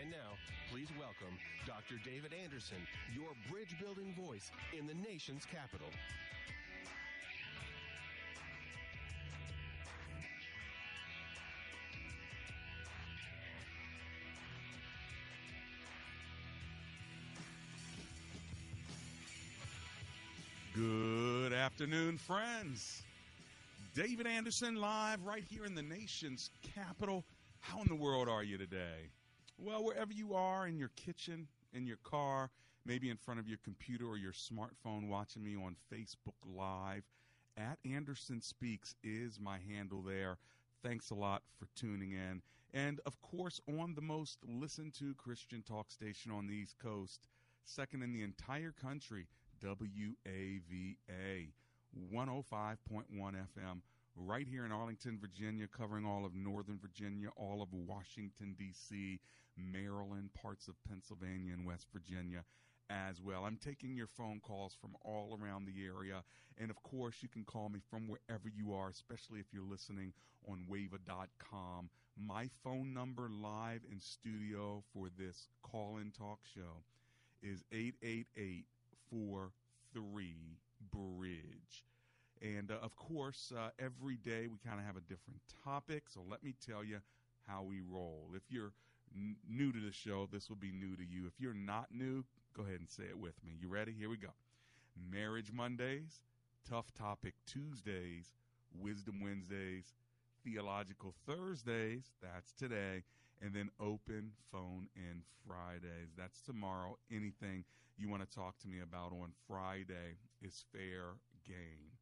[0.00, 0.16] And now,
[0.72, 1.36] please welcome
[1.66, 2.00] Dr.
[2.02, 2.78] David Anderson,
[3.14, 5.88] your bridge building voice in the nation's capital.
[20.74, 23.02] Good afternoon, friends.
[23.94, 27.22] David Anderson live right here in the nation's capital.
[27.58, 29.10] How in the world are you today?
[29.62, 32.50] Well, wherever you are in your kitchen, in your car,
[32.86, 37.02] maybe in front of your computer or your smartphone watching me on Facebook Live,
[37.58, 40.38] at Anderson Speaks is my handle there.
[40.82, 42.40] Thanks a lot for tuning in.
[42.72, 47.20] And of course, on the most listened to Christian talk station on the East Coast,
[47.66, 49.26] second in the entire country,
[49.62, 51.48] WAVA
[52.10, 52.78] 105.1
[53.12, 53.82] FM,
[54.16, 59.20] right here in Arlington, Virginia, covering all of Northern Virginia, all of Washington, D.C.,
[59.56, 62.44] Maryland, parts of Pennsylvania, and West Virginia
[62.90, 63.44] as well.
[63.44, 66.22] I'm taking your phone calls from all around the area.
[66.58, 70.12] And of course, you can call me from wherever you are, especially if you're listening
[70.48, 71.88] on wava.com.
[72.16, 76.82] My phone number live in studio for this call in talk show
[77.42, 78.66] is 888
[79.10, 80.58] 43
[80.92, 81.84] Bridge.
[82.42, 86.04] And uh, of course, uh, every day we kind of have a different topic.
[86.08, 86.98] So let me tell you
[87.46, 88.30] how we roll.
[88.34, 88.72] If you're
[89.14, 91.26] n- new to the show, this will be new to you.
[91.26, 92.24] If you're not new,
[92.56, 93.52] go ahead and say it with me.
[93.60, 93.92] You ready?
[93.98, 94.30] Here we go.
[95.10, 96.20] Marriage Mondays,
[96.68, 98.32] Tough Topic Tuesdays,
[98.78, 99.94] Wisdom Wednesdays,
[100.44, 103.02] Theological Thursdays, that's today,
[103.42, 106.14] and then Open Phone in Fridays.
[106.16, 106.98] That's tomorrow.
[107.10, 107.64] Anything
[107.96, 111.14] you want to talk to me about on Friday is fair
[111.46, 111.99] game.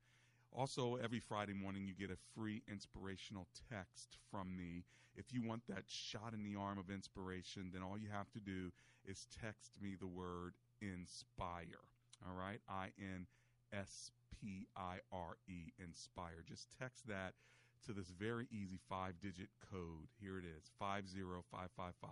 [0.53, 4.85] Also, every Friday morning, you get a free inspirational text from me.
[5.15, 8.41] If you want that shot in the arm of inspiration, then all you have to
[8.41, 8.71] do
[9.05, 11.85] is text me the word inspire.
[12.27, 12.61] All right?
[12.69, 13.27] I N
[13.73, 14.11] S
[14.41, 16.43] P I R E, inspire.
[16.47, 17.35] Just text that
[17.87, 20.09] to this very easy five digit code.
[20.21, 22.11] Here it is 50555.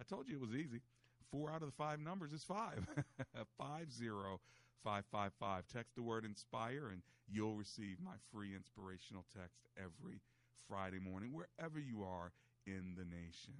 [0.00, 0.80] I told you it was easy.
[1.30, 2.86] Four out of the five numbers is five.
[3.58, 4.38] 50555.
[5.72, 10.20] Text the word inspire and you'll receive my free inspirational text every
[10.68, 12.32] Friday morning, wherever you are
[12.66, 13.54] in the nation.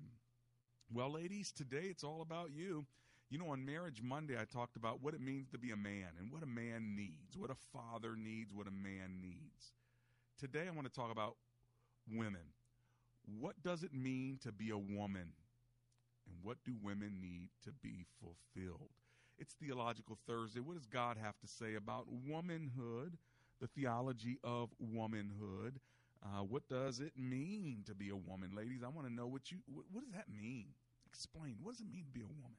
[0.93, 2.87] Well, ladies, today it's all about you.
[3.31, 6.09] You know, on Marriage Monday, I talked about what it means to be a man
[6.19, 9.72] and what a man needs, what a father needs, what a man needs.
[10.38, 11.37] Today, I want to talk about
[12.12, 12.53] women.
[13.41, 15.32] What does it mean to be a woman?
[16.27, 18.91] And what do women need to be fulfilled?
[19.38, 20.60] It's Theological Thursday.
[20.60, 23.16] What does God have to say about womanhood,
[23.60, 25.81] the theology of womanhood?
[26.22, 28.82] Uh, what does it mean to be a woman, ladies?
[28.84, 30.66] I want to know what you what, what, does that mean?
[31.06, 31.56] Explain.
[31.62, 32.59] What does it mean to be a woman?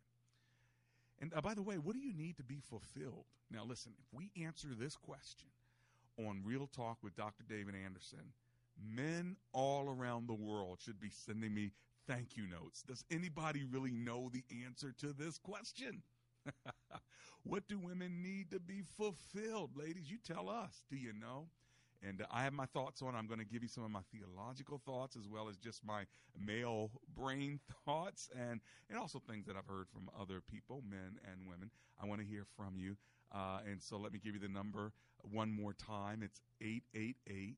[1.22, 3.26] And uh, by the way, what do you need to be fulfilled?
[3.50, 3.94] Now, listen.
[3.98, 5.48] If we answer this question
[6.20, 7.44] on Real Talk with Dr.
[7.48, 8.34] David Anderson,
[8.84, 11.72] men all around the world should be sending me
[12.08, 12.84] thank you notes.
[12.84, 16.02] Does anybody really know the answer to this question?
[17.44, 19.72] what do women need to be fulfilled?
[19.76, 20.84] Ladies, you tell us.
[20.90, 21.48] Do you know?
[22.06, 23.16] And uh, I have my thoughts on.
[23.16, 26.04] I'm going to give you some of my theological thoughts as well as just my
[26.38, 28.60] male brain thoughts and
[28.90, 31.72] and also things that I've heard from other people, men and women.
[32.02, 32.98] I want to hear from you.
[33.34, 34.92] Uh, and so let me give you the number
[35.32, 36.22] one more time.
[36.24, 37.58] It's 888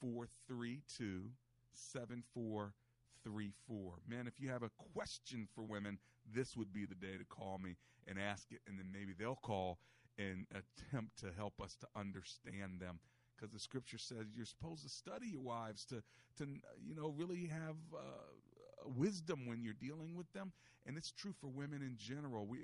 [0.00, 1.30] 432
[1.72, 3.92] 7434.
[4.08, 5.98] Man, if you have a question for women,
[6.34, 7.76] this would be the day to call me
[8.06, 9.78] and ask it, and then maybe they'll call
[10.18, 12.98] and attempt to help us to understand them
[13.36, 16.02] because the scripture says you're supposed to study your wives to
[16.38, 16.46] to
[16.82, 20.52] you know really have uh, wisdom when you're dealing with them.
[20.86, 22.46] And it's true for women in general.
[22.46, 22.60] We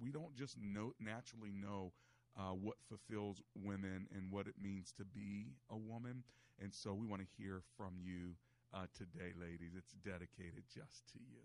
[0.00, 1.92] we don't just know naturally know
[2.38, 6.24] uh, what fulfills women and what it means to be a woman.
[6.60, 8.34] And so we want to hear from you
[8.74, 9.72] uh, today, ladies.
[9.76, 11.42] It's dedicated just to you.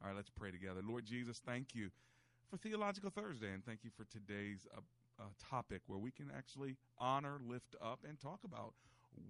[0.00, 0.80] All right, let's pray together.
[0.86, 1.90] Lord Jesus, thank you
[2.52, 4.80] for Theological Thursday, and thank you for today's uh,
[5.18, 8.74] uh, topic where we can actually honor, lift up, and talk about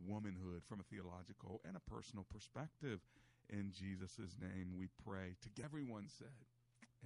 [0.04, 2.98] womanhood from a theological and a personal perspective.
[3.48, 5.36] In Jesus' name we pray.
[5.40, 6.34] To everyone said,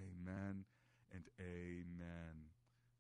[0.00, 0.64] Amen
[1.12, 2.48] and Amen.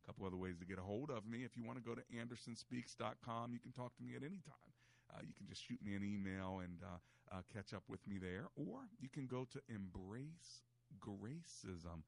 [0.04, 1.38] A couple other ways to get a hold of me.
[1.38, 4.74] If you want to go to andersonspeaks.com, you can talk to me at any time.
[5.08, 6.98] Uh, you can just shoot me an email and uh,
[7.34, 12.02] uh, catch up with me there, or you can go to embracegracism.com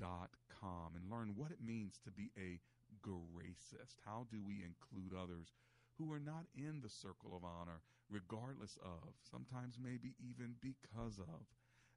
[0.00, 2.60] and learn what it means to be a
[3.02, 3.96] gracist.
[4.04, 5.52] How do we include others
[5.96, 7.80] who are not in the circle of honor,
[8.10, 11.46] regardless of, sometimes maybe even because of,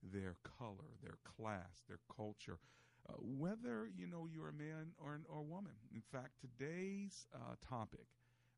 [0.03, 2.57] their color, their class, their culture,
[3.07, 5.73] uh, whether you know you're a man or an, or a woman.
[5.93, 8.07] In fact, today's uh, topic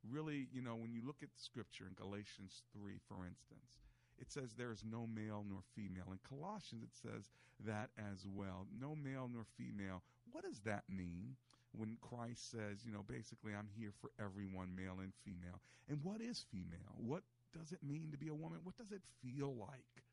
[0.10, 3.80] really, you know, when you look at the scripture in Galatians 3, for instance,
[4.20, 6.12] it says there is no male nor female.
[6.12, 7.30] In Colossians, it says
[7.66, 8.68] that as well.
[8.80, 10.02] No male nor female.
[10.32, 11.36] What does that mean
[11.72, 15.60] when Christ says, you know, basically, I'm here for everyone, male and female?
[15.90, 16.96] And what is female?
[16.98, 17.24] What
[17.58, 18.60] does it mean to be a woman?
[18.64, 20.04] What does it feel like?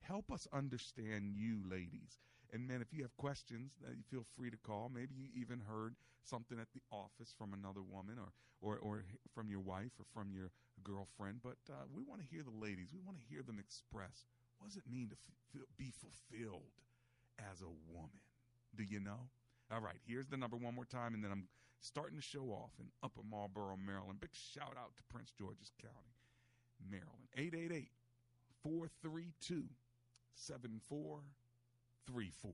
[0.00, 2.18] Help us understand you, ladies.
[2.54, 4.88] And man, if you have questions, uh, you feel free to call.
[4.94, 8.30] Maybe you even heard something at the office from another woman or,
[8.62, 9.04] or, or
[9.34, 10.52] from your wife or from your
[10.84, 11.40] girlfriend.
[11.42, 12.94] But uh, we want to hear the ladies.
[12.94, 14.24] We want to hear them express
[14.58, 15.16] what does it mean to
[15.58, 16.72] f- be fulfilled
[17.38, 18.22] as a woman?
[18.76, 19.28] Do you know?
[19.70, 21.48] All right, here's the number one more time, and then I'm
[21.80, 24.20] starting to show off in Upper Marlboro, Maryland.
[24.20, 26.16] Big shout out to Prince George's County,
[26.88, 27.28] Maryland.
[27.36, 27.90] 888
[28.62, 29.64] 432
[32.08, 32.52] 7434.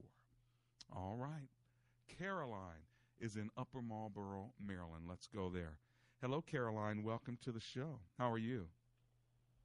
[0.95, 1.49] All right.
[2.19, 2.85] Caroline
[3.19, 5.05] is in Upper Marlboro, Maryland.
[5.07, 5.77] Let's go there.
[6.21, 7.03] Hello, Caroline.
[7.03, 7.99] Welcome to the show.
[8.17, 8.67] How are you?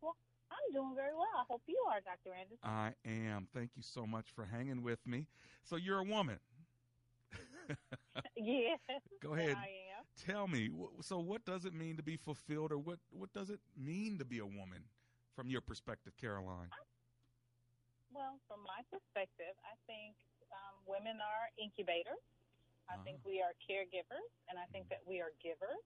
[0.01, 0.17] Well,
[0.51, 1.27] I'm doing very well.
[1.37, 2.35] I hope you are, Dr.
[2.35, 2.59] Anderson.
[2.65, 3.47] I am.
[3.55, 5.27] Thank you so much for hanging with me.
[5.65, 6.39] So, you're a woman.
[8.37, 8.79] yes.
[9.23, 9.57] Go ahead.
[9.57, 9.67] I
[9.99, 10.05] am.
[10.27, 10.71] Tell me.
[11.03, 14.25] So, what does it mean to be fulfilled, or what what does it mean to
[14.25, 14.85] be a woman,
[15.35, 16.69] from your perspective, Caroline?
[18.15, 20.17] Well, from my perspective, I think
[20.53, 22.21] um, women are incubators.
[22.87, 23.03] I uh-huh.
[23.03, 25.83] think we are caregivers, and I think that we are givers.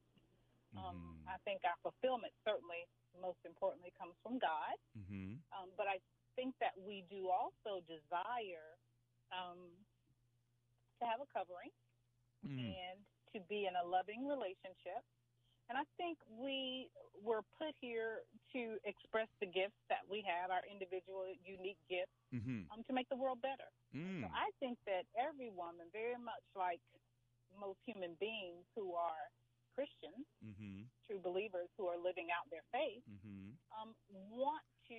[0.77, 1.35] Um, mm-hmm.
[1.35, 2.87] I think our fulfillment certainly,
[3.19, 4.77] most importantly, comes from God.
[4.95, 5.41] Mm-hmm.
[5.51, 5.99] Um, but I
[6.39, 8.79] think that we do also desire
[9.35, 9.73] um,
[11.01, 11.73] to have a covering
[12.45, 12.71] mm.
[12.71, 12.99] and
[13.35, 15.03] to be in a loving relationship
[15.71, 16.91] and I think we
[17.23, 22.67] were put here to express the gifts that we have, our individual, unique gifts, mm-hmm.
[22.75, 23.71] um, to make the world better.
[23.95, 24.27] Mm.
[24.27, 26.83] So I think that every woman, very much like
[27.55, 29.31] most human beings who are
[29.79, 30.91] Christians, mm-hmm.
[31.07, 33.55] true believers who are living out their faith, mm-hmm.
[33.79, 33.95] um,
[34.27, 34.99] want to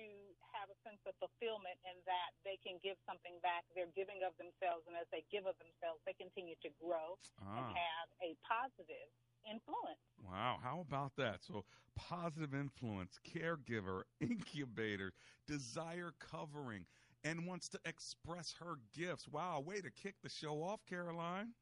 [0.56, 3.68] have a sense of fulfillment and that they can give something back.
[3.76, 7.60] They're giving of themselves, and as they give of themselves, they continue to grow ah.
[7.60, 9.12] and have a positive
[9.50, 10.00] influence.
[10.24, 11.42] Wow, how about that?
[11.42, 11.64] So,
[11.96, 15.12] positive influence, caregiver, incubator,
[15.46, 16.86] desire covering,
[17.24, 19.28] and wants to express her gifts.
[19.28, 21.54] Wow, way to kick the show off, Caroline.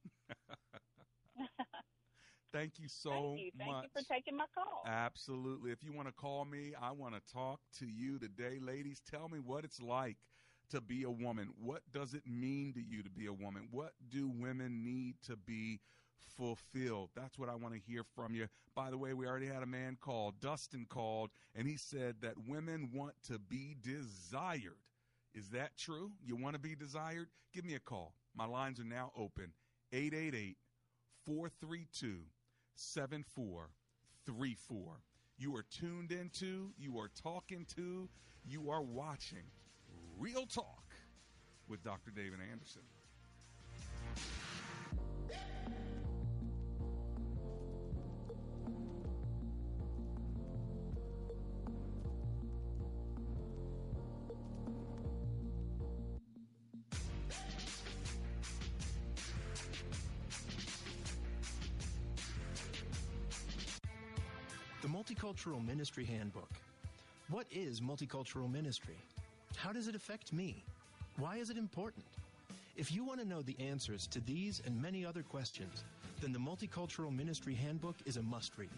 [2.52, 3.50] Thank you so Thank you.
[3.58, 3.84] Thank much.
[3.84, 4.82] you for taking my call.
[4.86, 5.70] Absolutely.
[5.70, 8.58] If you want to call me, I want to talk to you today.
[8.60, 10.16] Ladies, tell me what it's like
[10.70, 11.50] to be a woman.
[11.58, 13.68] What does it mean to you to be a woman?
[13.70, 15.80] What do women need to be
[16.36, 17.10] fulfilled.
[17.14, 18.48] That's what I want to hear from you.
[18.74, 22.34] By the way, we already had a man called, Dustin called, and he said that
[22.46, 24.78] women want to be desired.
[25.34, 26.12] Is that true?
[26.24, 27.28] You want to be desired?
[27.52, 28.14] Give me a call.
[28.34, 29.52] My lines are now open
[29.92, 30.56] 888
[31.26, 32.20] 432
[32.74, 34.82] 7434.
[35.38, 38.08] You are tuned into, you are talking to,
[38.44, 39.44] you are watching
[40.18, 40.94] Real Talk
[41.68, 42.10] with Dr.
[42.10, 42.82] David Anderson.
[65.40, 66.50] Multicultural Ministry Handbook.
[67.30, 68.96] What is multicultural ministry?
[69.56, 70.62] How does it affect me?
[71.16, 72.04] Why is it important?
[72.76, 75.82] If you want to know the answers to these and many other questions,
[76.20, 78.68] then the Multicultural Ministry Handbook is a must read.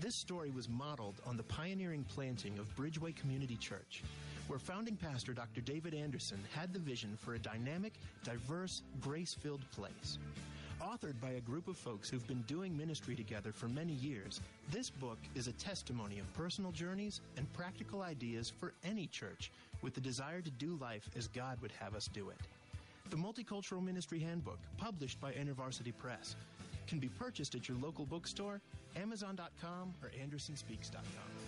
[0.00, 4.02] This story was modeled on the pioneering planting of Bridgeway Community Church,
[4.48, 5.60] where founding pastor Dr.
[5.60, 7.92] David Anderson had the vision for a dynamic,
[8.24, 10.18] diverse, grace filled place.
[10.82, 14.40] Authored by a group of folks who've been doing ministry together for many years,
[14.72, 19.94] this book is a testimony of personal journeys and practical ideas for any church with
[19.94, 22.38] the desire to do life as God would have us do it.
[23.10, 26.34] The Multicultural Ministry Handbook, published by InterVarsity Press,
[26.88, 28.60] can be purchased at your local bookstore,
[28.96, 31.41] Amazon.com, or AndersonSpeaks.com.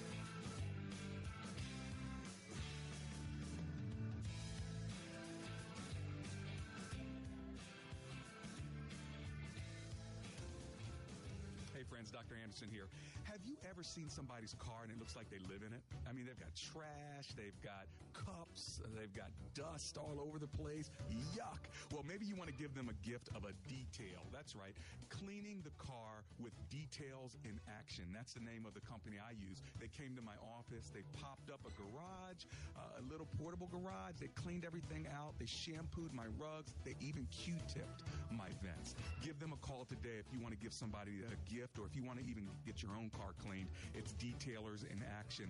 [11.88, 12.36] Dr.
[12.42, 12.88] Anderson here.
[13.24, 15.82] Have you ever seen somebody's car and it looks like they live in it?
[16.08, 20.90] I mean, they've got trash, they've got cups, they've got dust all over the place.
[21.36, 21.68] Yuck.
[21.92, 24.22] Well, maybe you want to give them a gift of a detail.
[24.32, 24.74] That's right.
[25.10, 28.04] Cleaning the car with Detailers in Action.
[28.14, 29.60] That's the name of the company I use.
[29.80, 34.16] They came to my office, they popped up a garage, uh, a little portable garage.
[34.20, 38.94] They cleaned everything out, they shampooed my rugs, they even Q tipped my vents.
[39.22, 41.96] Give them a call today if you want to give somebody a gift or if
[41.96, 45.46] you want to even get your own car cleaned, it's Detailers in Action.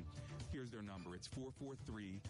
[0.53, 2.21] Here's their number it's 443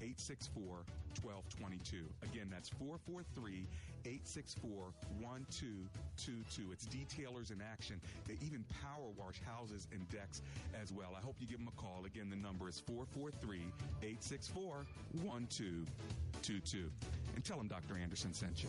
[0.00, 0.84] 864
[1.22, 2.04] 1222.
[2.22, 3.66] Again, that's 443
[4.04, 6.72] 864 1222.
[6.72, 8.00] It's Detailers in Action.
[8.26, 10.42] They even power wash houses and decks
[10.80, 11.16] as well.
[11.16, 12.04] I hope you give them a call.
[12.04, 13.58] Again, the number is 443
[14.02, 14.86] 864
[15.24, 16.90] 1222.
[17.34, 17.96] And tell them Dr.
[17.98, 18.68] Anderson sent you.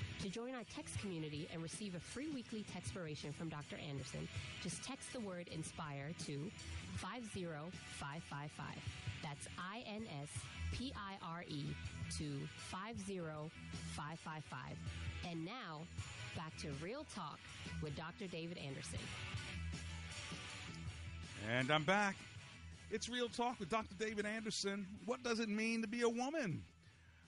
[0.21, 3.77] To join our text community and receive a free weekly text textpiration from Dr.
[3.89, 4.27] Anderson,
[4.61, 6.51] just text the word INSPIRE to
[6.97, 8.67] 50555.
[9.23, 10.29] That's I N S
[10.73, 11.65] P I R E
[12.19, 12.37] to
[12.69, 14.77] 50555.
[15.27, 15.81] And now,
[16.35, 17.39] back to Real Talk
[17.81, 18.27] with Dr.
[18.27, 18.99] David Anderson.
[21.49, 22.15] And I'm back.
[22.91, 23.95] It's Real Talk with Dr.
[23.97, 24.85] David Anderson.
[25.05, 26.61] What does it mean to be a woman?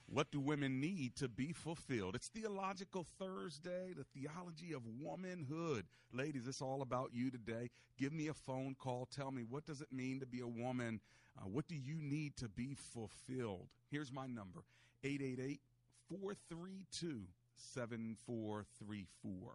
[0.06, 2.14] What do women need to be fulfilled?
[2.14, 5.86] It's Theological Thursday, the theology of womanhood.
[6.12, 7.70] Ladies, it's all about you today.
[7.98, 9.06] Give me a phone call.
[9.06, 11.00] Tell me, what does it mean to be a woman?
[11.38, 13.66] Uh, what do you need to be fulfilled?
[13.90, 14.62] Here's my number
[15.02, 15.60] 888
[16.08, 17.22] 432
[17.56, 19.52] 7434.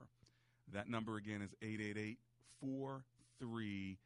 [0.73, 2.17] That number again is 888
[2.61, 3.97] 43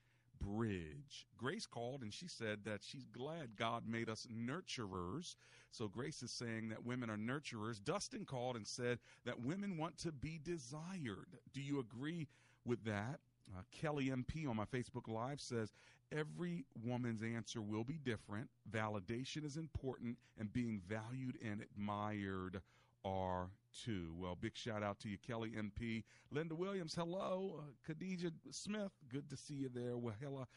[0.43, 1.27] bridge.
[1.37, 5.35] Grace called and she said that she's glad God made us nurturers.
[5.71, 7.83] So Grace is saying that women are nurturers.
[7.83, 11.37] Dustin called and said that women want to be desired.
[11.53, 12.27] Do you agree
[12.65, 13.19] with that?
[13.55, 15.73] Uh, Kelly MP on my Facebook Live says
[16.11, 18.49] every woman's answer will be different.
[18.71, 22.61] Validation is important, and being valued and admired
[23.03, 23.49] are
[23.85, 24.13] too.
[24.17, 26.03] Well, big shout out to you, Kelly MP.
[26.31, 27.59] Linda Williams, hello.
[27.59, 29.97] Uh, Khadija Smith, good to see you there.
[29.97, 30.47] Wahela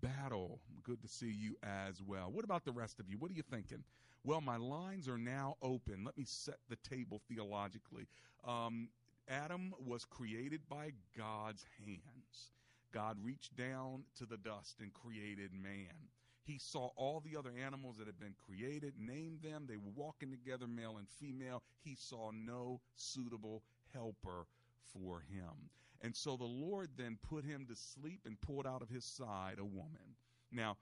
[0.00, 2.30] Battle, good to see you as well.
[2.30, 3.18] What about the rest of you?
[3.18, 3.84] What are you thinking?
[4.24, 6.04] Well, my lines are now open.
[6.04, 8.06] Let me set the table theologically.
[8.46, 8.88] Um,
[9.28, 12.52] Adam was created by God's hands.
[12.92, 16.08] God reached down to the dust and created man.
[16.48, 19.66] He saw all the other animals that had been created, named them.
[19.68, 21.62] They were walking together, male and female.
[21.84, 23.62] He saw no suitable
[23.92, 24.46] helper
[24.94, 25.68] for him.
[26.00, 29.56] And so the Lord then put him to sleep and pulled out of his side
[29.58, 30.16] a woman.
[30.50, 30.78] Now,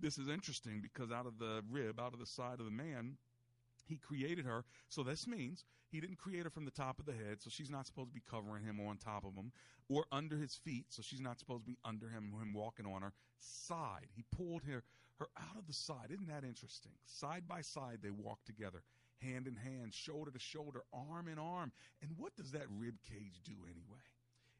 [0.00, 3.18] this is interesting because out of the rib, out of the side of the man,
[3.88, 4.64] he created her.
[4.88, 7.70] So this means he didn't create her from the top of the head, so she's
[7.70, 9.52] not supposed to be covering him on top of him,
[9.88, 13.02] or under his feet, so she's not supposed to be under him, him walking on
[13.02, 14.06] her side.
[14.14, 14.82] He pulled her,
[15.18, 16.10] her out of the side.
[16.10, 16.92] Isn't that interesting?
[17.06, 18.82] Side by side, they walked together,
[19.22, 21.72] hand in hand, shoulder to shoulder, arm in arm.
[22.02, 24.04] And what does that rib cage do anyway?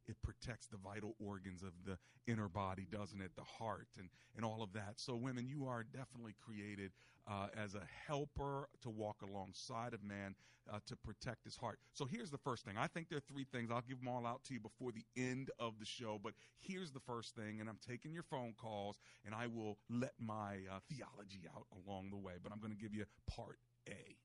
[0.08, 1.98] It protects the vital organs of the
[2.30, 3.32] inner body, doesn't it?
[3.36, 4.94] The heart and, and all of that.
[4.96, 6.92] So, women, you are definitely created
[7.26, 10.34] uh, as a helper to walk alongside of man
[10.72, 11.78] uh, to protect his heart.
[11.92, 12.76] So, here's the first thing.
[12.78, 13.70] I think there are three things.
[13.70, 16.18] I'll give them all out to you before the end of the show.
[16.22, 20.12] But here's the first thing, and I'm taking your phone calls, and I will let
[20.18, 22.34] my uh, theology out along the way.
[22.42, 24.16] But I'm going to give you part A.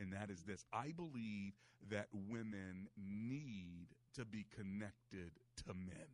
[0.00, 1.54] and that is this I believe
[1.90, 3.88] that women need
[4.18, 6.06] to be connected to men.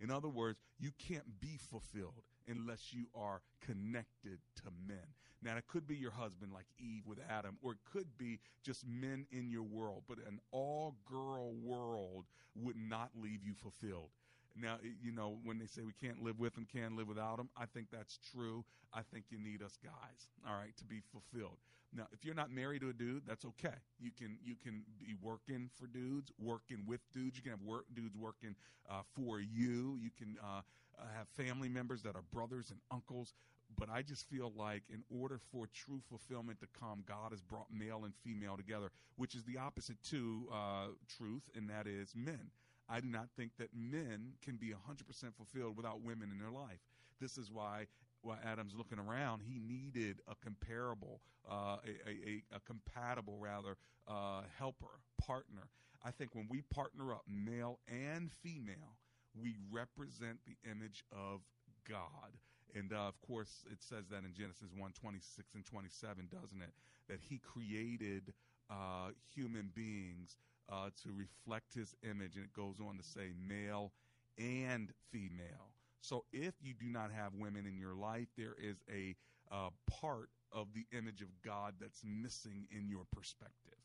[0.00, 5.06] In other words, you can't be fulfilled unless you are connected to men.
[5.42, 8.86] Now, it could be your husband, like Eve with Adam, or it could be just
[8.86, 14.10] men in your world, but an all girl world would not leave you fulfilled.
[14.56, 17.48] Now, you know, when they say we can't live with them, can't live without them,
[17.56, 18.64] I think that's true.
[18.92, 21.58] I think you need us guys, all right, to be fulfilled.
[21.94, 23.74] Now, if you're not married to a dude, that's okay.
[24.00, 27.36] You can you can be working for dudes, working with dudes.
[27.36, 28.54] You can have work dudes working
[28.90, 29.98] uh, for you.
[30.00, 30.62] You can uh,
[30.98, 33.34] uh, have family members that are brothers and uncles.
[33.78, 37.66] But I just feel like in order for true fulfillment to come, God has brought
[37.72, 42.50] male and female together, which is the opposite to uh, truth, and that is men.
[42.88, 46.80] I do not think that men can be 100% fulfilled without women in their life.
[47.20, 47.86] This is why
[48.22, 53.76] while Adam's looking around, he needed a comparable, uh, a, a, a, compatible rather,
[54.08, 55.68] uh, helper, partner.
[56.04, 58.96] I think when we partner up, male and female,
[59.40, 61.40] we represent the image of
[61.88, 62.36] God.
[62.74, 66.72] And uh, of course, it says that in Genesis 1 26 and 27, doesn't it?
[67.08, 68.32] That he created
[68.70, 70.36] uh, human beings
[70.70, 72.36] uh, to reflect his image.
[72.36, 73.92] And it goes on to say male
[74.38, 75.71] and female.
[76.02, 79.14] So if you do not have women in your life, there is a
[79.50, 83.78] uh, part of the image of God that's missing in your perspective.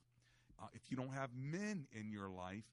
[0.60, 2.64] Uh, if you don't have men in your life,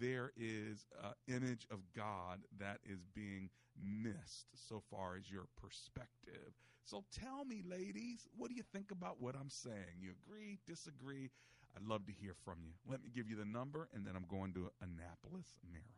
[0.00, 6.54] there is an image of God that is being missed so far as your perspective.
[6.86, 10.00] So tell me, ladies, what do you think about what I'm saying?
[10.00, 11.30] You agree, disagree?
[11.76, 12.72] I'd love to hear from you.
[12.88, 15.90] Let me give you the number, and then I'm going to Annapolis, Maryland.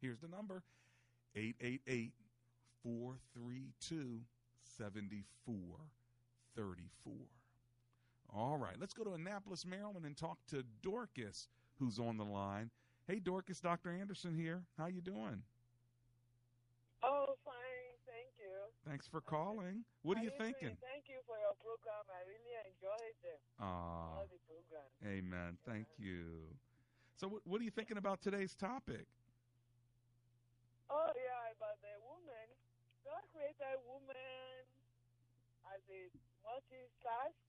[0.00, 0.62] Here's the number
[1.34, 2.12] 888
[2.82, 4.20] 432
[4.76, 7.12] 7434.
[8.34, 12.70] All right, let's go to Annapolis, Maryland and talk to Dorcas, who's on the line.
[13.06, 13.90] Hey, Dorcas, Dr.
[13.90, 14.62] Anderson here.
[14.76, 15.42] How you doing?
[17.02, 17.96] Oh, fine.
[18.04, 18.52] Thank you.
[18.86, 19.84] Thanks for calling.
[20.02, 20.76] What are you thinking?
[20.84, 22.04] Thank you for your program.
[22.10, 23.40] I really enjoyed them.
[23.60, 24.92] Ah, all the programs.
[25.06, 25.56] Amen.
[25.64, 26.52] Thank you.
[27.16, 29.06] So, what, what are you thinking about today's topic?
[30.90, 31.96] Oh, yeah, about the
[33.48, 34.60] created woman
[35.72, 36.02] as a
[36.44, 37.40] multi-task.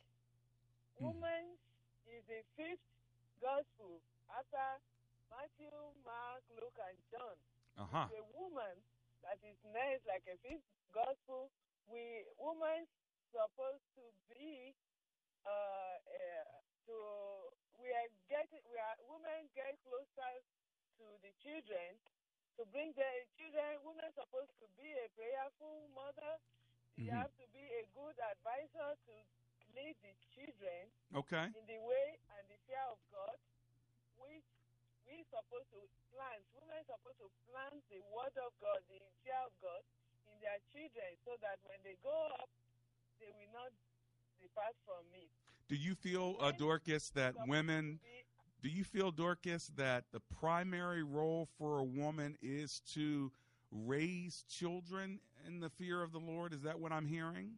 [0.96, 1.12] Hmm.
[1.12, 1.60] Woman
[2.08, 2.88] is the fifth
[3.44, 4.00] gospel
[4.32, 4.80] after
[5.28, 5.76] Matthew,
[6.08, 7.36] Mark, Luke, and John.
[7.76, 8.08] Uh-huh.
[8.08, 8.80] The woman
[9.28, 10.64] that is next, like a fifth
[10.96, 11.52] gospel.
[11.92, 12.88] We women
[13.36, 14.72] supposed to be
[15.44, 16.48] uh, uh,
[16.88, 16.96] to
[17.76, 20.34] we are getting we are women get closer
[21.02, 22.00] to the children
[22.60, 23.08] to bring the
[23.40, 23.80] children.
[23.88, 26.36] Women supposed to be a prayerful mother.
[27.00, 27.24] You Mhm.
[27.24, 29.14] have to be a good advisor to
[29.72, 31.48] lead the children Okay.
[31.56, 33.40] in the way and the fear of God,
[34.20, 34.44] which
[35.08, 36.44] we supposed to plant.
[36.52, 39.84] Women supposed to plant the word of God, the fear of God
[40.28, 42.50] in their children, so that when they grow up,
[43.20, 43.72] they will not
[44.42, 45.32] depart from it.
[45.70, 48.02] Do you feel, uh, Dorcas, that women?
[48.62, 53.32] Do you feel, Dorcas, that the primary role for a woman is to
[53.72, 56.54] raise children in the fear of the Lord?
[56.54, 57.56] Is that what I'm hearing?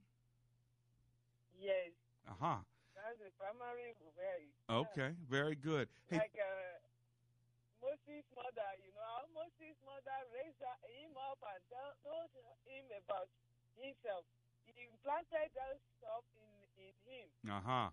[1.58, 1.94] Yes,
[2.30, 2.58] Uh huh.
[2.94, 4.50] that's the primary way.
[4.70, 5.14] Okay.
[5.30, 5.90] Very good.
[6.10, 6.78] Hey, Like uh,
[7.82, 11.62] Moses' mother, you know, how Moses' mother raised him up and
[12.06, 12.30] told
[12.66, 13.30] him about
[13.78, 14.26] himself.
[14.66, 17.28] He implanted that stuff in, in him.
[17.50, 17.90] uh huh.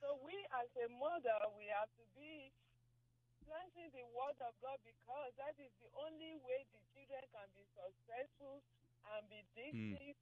[0.00, 2.54] So we, as a mother, we have to be
[3.42, 7.64] planting the word of God because that is the only way the children can be
[7.74, 8.62] successful
[9.14, 10.14] and be decent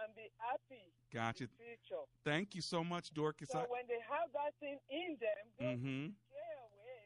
[0.00, 1.44] and be happy Gotcha.
[1.44, 2.04] in the future.
[2.24, 3.50] Thank you so much, Dorcas.
[3.52, 6.08] So I- when they have that thing in them, they Mhm.
[6.08, 7.04] will stray away,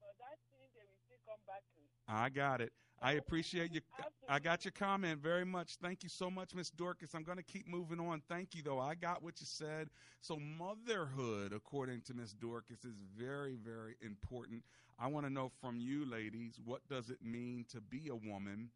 [0.00, 1.80] but that thing they will still come back to.
[2.06, 2.72] I got it.
[3.00, 3.80] I appreciate you.
[4.28, 5.76] I got your comment very much.
[5.80, 7.14] Thank you so much, Miss Dorcas.
[7.14, 8.22] I'm going to keep moving on.
[8.28, 8.80] Thank you, though.
[8.80, 9.88] I got what you said.
[10.20, 14.64] So, motherhood, according to Miss Dorcas, is very, very important.
[14.98, 18.70] I want to know from you, ladies, what does it mean to be a woman?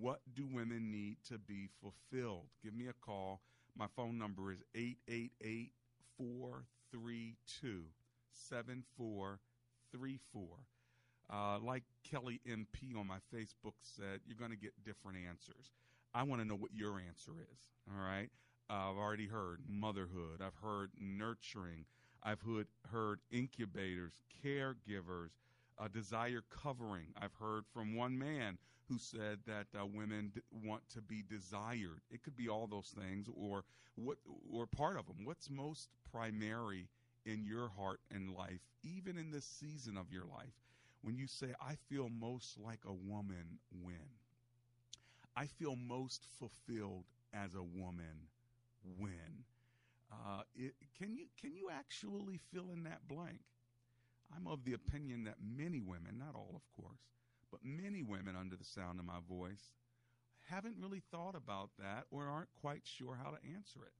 [0.00, 2.46] What do women need to be fulfilled?
[2.62, 3.40] Give me a call.
[3.76, 5.72] My phone number is 888
[6.18, 7.82] 432
[8.32, 10.46] 7434.
[11.32, 15.72] Uh, like Kelly MP on my Facebook said, you're going to get different answers.
[16.14, 17.58] I want to know what your answer is.
[17.90, 18.28] All right.
[18.70, 20.40] Uh, I've already heard motherhood.
[20.40, 21.84] I've heard nurturing.
[22.22, 25.30] I've heard, heard incubators, caregivers,
[25.78, 27.08] uh, desire covering.
[27.20, 28.58] I've heard from one man
[28.88, 32.00] who said that uh, women d- want to be desired.
[32.10, 33.64] It could be all those things, or
[33.96, 34.18] what,
[34.50, 35.24] or part of them.
[35.24, 36.88] What's most primary
[37.24, 40.54] in your heart and life, even in this season of your life,
[41.06, 44.10] when you say, I feel most like a woman when?
[45.36, 48.28] I feel most fulfilled as a woman
[48.98, 49.44] when?
[50.12, 53.40] Uh, it, can you can you actually fill in that blank?
[54.36, 57.00] I'm of the opinion that many women, not all, of course,
[57.52, 59.70] but many women under the sound of my voice
[60.50, 63.92] haven't really thought about that or aren't quite sure how to answer it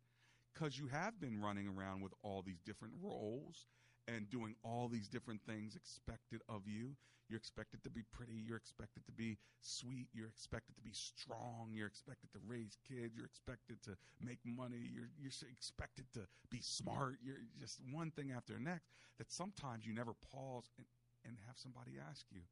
[0.55, 3.67] because you have been running around with all these different roles
[4.09, 6.97] and doing all these different things expected of you.
[7.29, 8.35] You're expected to be pretty.
[8.47, 10.07] You're expected to be sweet.
[10.15, 11.71] You're expected to be strong.
[11.73, 13.17] You're expected to raise kids.
[13.17, 14.89] You're expected to make money.
[14.95, 17.17] You're, you're expected to be smart.
[17.25, 18.87] You're just one thing after the next
[19.19, 20.87] that sometimes you never pause and,
[21.25, 22.43] and have somebody ask you,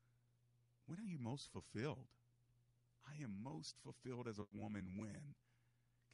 [0.86, 2.08] when are you most fulfilled?
[3.06, 5.36] I am most fulfilled as a woman when.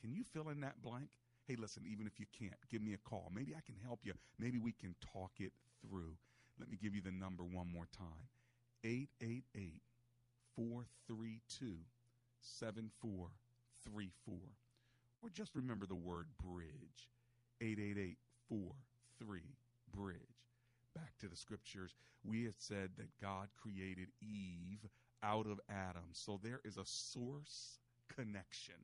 [0.01, 1.09] Can you fill in that blank?
[1.51, 3.33] Hey, listen, even if you can't, give me a call.
[3.35, 4.13] Maybe I can help you.
[4.39, 5.51] Maybe we can talk it
[5.83, 6.15] through.
[6.61, 8.29] Let me give you the number one more time
[8.85, 9.83] 888
[10.55, 11.75] 432
[12.41, 14.35] 7434.
[15.23, 17.11] Or just remember the word bridge
[17.61, 18.17] 888
[18.49, 19.41] 43
[19.93, 20.19] bridge.
[20.95, 24.87] Back to the scriptures, we had said that God created Eve
[25.25, 26.11] out of Adam.
[26.13, 27.81] So there is a source
[28.15, 28.77] connection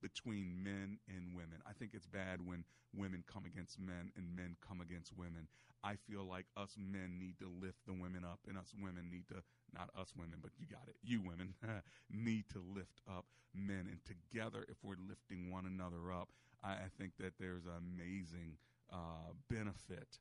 [0.00, 1.62] between men and women.
[1.68, 2.64] I think it's bad when
[2.96, 5.48] women come against men and men come against women.
[5.82, 9.28] I feel like us men need to lift the women up, and us women need
[9.28, 11.54] to, not us women, but you got it, you women,
[12.10, 13.88] need to lift up men.
[13.88, 16.28] And together, if we're lifting one another up,
[16.62, 18.58] I, I think that there's an amazing
[18.92, 20.18] uh, benefit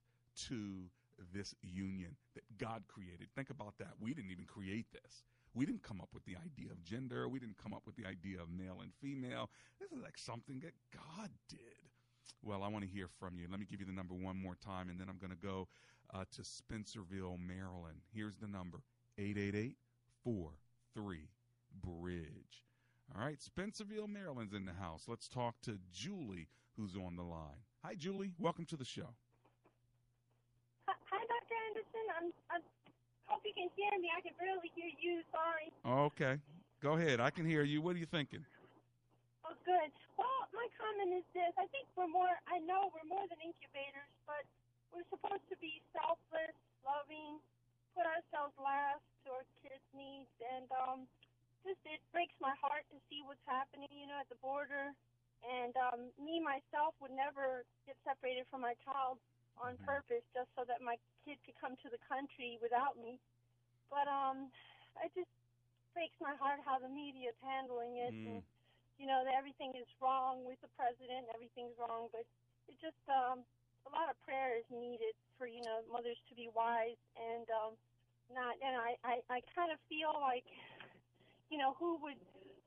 [0.48, 0.88] to
[1.34, 3.28] this union that God created.
[3.36, 3.92] Think about that.
[4.00, 5.24] We didn't even create this.
[5.60, 7.28] We didn't come up with the idea of gender.
[7.28, 9.50] We didn't come up with the idea of male and female.
[9.78, 11.60] This is like something that God did.
[12.42, 13.48] Well, I want to hear from you.
[13.52, 15.68] Let me give you the number one more time, and then I'm going to go
[16.14, 18.00] uh, to Spencerville, Maryland.
[18.16, 18.80] Here's the number
[19.18, 19.76] 888
[20.24, 21.28] 43
[21.84, 22.64] Bridge.
[23.14, 25.08] All right, Spencerville, Maryland's in the house.
[25.10, 27.60] Let's talk to Julie, who's on the line.
[27.84, 28.32] Hi, Julie.
[28.40, 29.12] Welcome to the show.
[30.88, 31.56] Hi, Dr.
[31.68, 32.06] Anderson.
[32.16, 32.62] I'm, I'm
[33.40, 34.12] hope you can hear me.
[34.12, 35.24] I can barely hear you.
[35.32, 35.72] Sorry.
[36.12, 36.36] Okay.
[36.84, 37.24] Go ahead.
[37.24, 37.80] I can hear you.
[37.80, 38.44] What are you thinking?
[39.48, 39.88] Oh, good.
[40.20, 41.56] Well, my comment is this.
[41.56, 44.44] I think we're more, I know we're more than incubators, but
[44.92, 46.52] we're supposed to be selfless,
[46.84, 47.40] loving,
[47.96, 50.36] put ourselves last to our kids' needs.
[50.44, 51.08] And um,
[51.64, 54.92] just it breaks my heart to see what's happening, you know, at the border.
[55.48, 59.16] And um, me, myself, would never get separated from my child
[59.60, 59.86] on mm-hmm.
[59.86, 63.20] purpose just so that my kid could come to the country without me.
[63.92, 64.50] But um,
[65.04, 65.32] it just
[65.94, 68.14] breaks my heart how the media is handling it.
[68.16, 68.26] Mm.
[68.28, 68.40] And,
[69.00, 72.12] you know, that everything is wrong with the president, everything's wrong.
[72.12, 72.28] But
[72.68, 73.44] it just, um,
[73.88, 77.74] a lot of prayer is needed for, you know, mothers to be wise and um,
[78.30, 80.46] not, and I, I, I kind of feel like,
[81.50, 82.20] you know, who would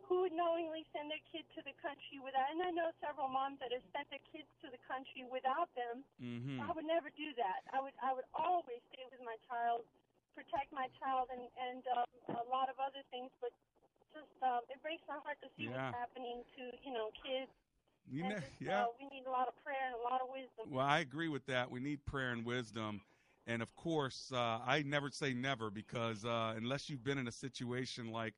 [0.07, 3.63] who would knowingly send their kid to the country without and I know several moms
[3.63, 6.03] that have sent their kids to the country without them.
[6.19, 6.63] Mm-hmm.
[6.63, 7.67] I would never do that.
[7.71, 9.87] I would I would always stay with my child,
[10.37, 13.55] protect my child and and um, a lot of other things, but
[14.13, 15.89] just um, it breaks my heart to see yeah.
[15.89, 17.51] what's happening to, you know, kids.
[18.11, 18.83] You know, just, yeah.
[18.83, 20.69] Uh, we need a lot of prayer and a lot of wisdom.
[20.71, 21.71] Well, I agree with that.
[21.71, 23.01] We need prayer and wisdom.
[23.47, 27.33] And of course, uh, I never say never because uh, unless you've been in a
[27.33, 28.35] situation like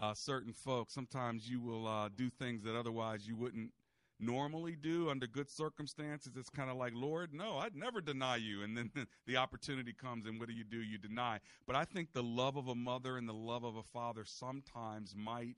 [0.00, 0.94] uh, certain folks.
[0.94, 3.70] Sometimes you will uh, do things that otherwise you wouldn't
[4.18, 6.32] normally do under good circumstances.
[6.36, 8.62] It's kind of like, Lord, no, I'd never deny you.
[8.62, 8.90] And then
[9.26, 10.78] the opportunity comes, and what do you do?
[10.78, 11.40] You deny.
[11.66, 15.14] But I think the love of a mother and the love of a father sometimes
[15.16, 15.56] might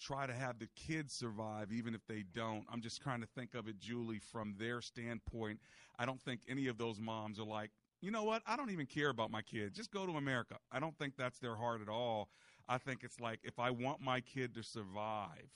[0.00, 2.64] try to have the kids survive even if they don't.
[2.72, 5.60] I'm just trying to think of it, Julie, from their standpoint.
[5.98, 8.42] I don't think any of those moms are like, you know what?
[8.46, 9.76] I don't even care about my kids.
[9.76, 10.56] Just go to America.
[10.72, 12.28] I don't think that's their heart at all.
[12.68, 15.50] I think it's like if I want my kid to survive,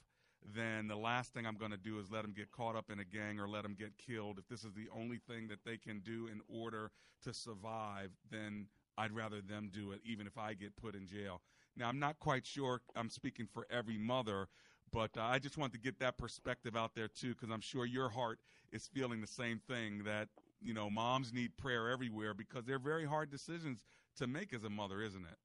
[0.54, 3.00] then the last thing I'm going to do is let them get caught up in
[3.00, 4.38] a gang or let them get killed.
[4.38, 6.90] If this is the only thing that they can do in order
[7.24, 8.66] to survive, then
[8.98, 11.40] I'd rather them do it, even if I get put in jail.
[11.76, 14.48] Now, I'm not quite sure I'm speaking for every mother,
[14.92, 17.84] but uh, I just want to get that perspective out there too, because I'm sure
[17.84, 18.38] your heart
[18.72, 20.28] is feeling the same thing that,
[20.60, 23.84] you know, moms need prayer everywhere because they're very hard decisions
[24.16, 25.36] to make as a mother, isn't it?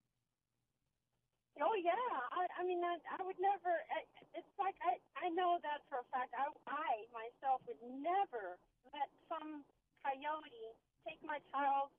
[1.61, 1.93] Oh yeah,
[2.33, 3.85] I, I mean, I, I would never.
[4.33, 6.33] It's like I, I know that for a fact.
[6.33, 8.57] I, I myself would never
[8.89, 9.61] let some
[10.01, 10.73] coyote
[11.05, 11.93] take my child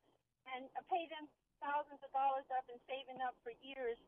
[0.51, 1.31] and pay them
[1.63, 3.99] thousands of dollars up and saving up for years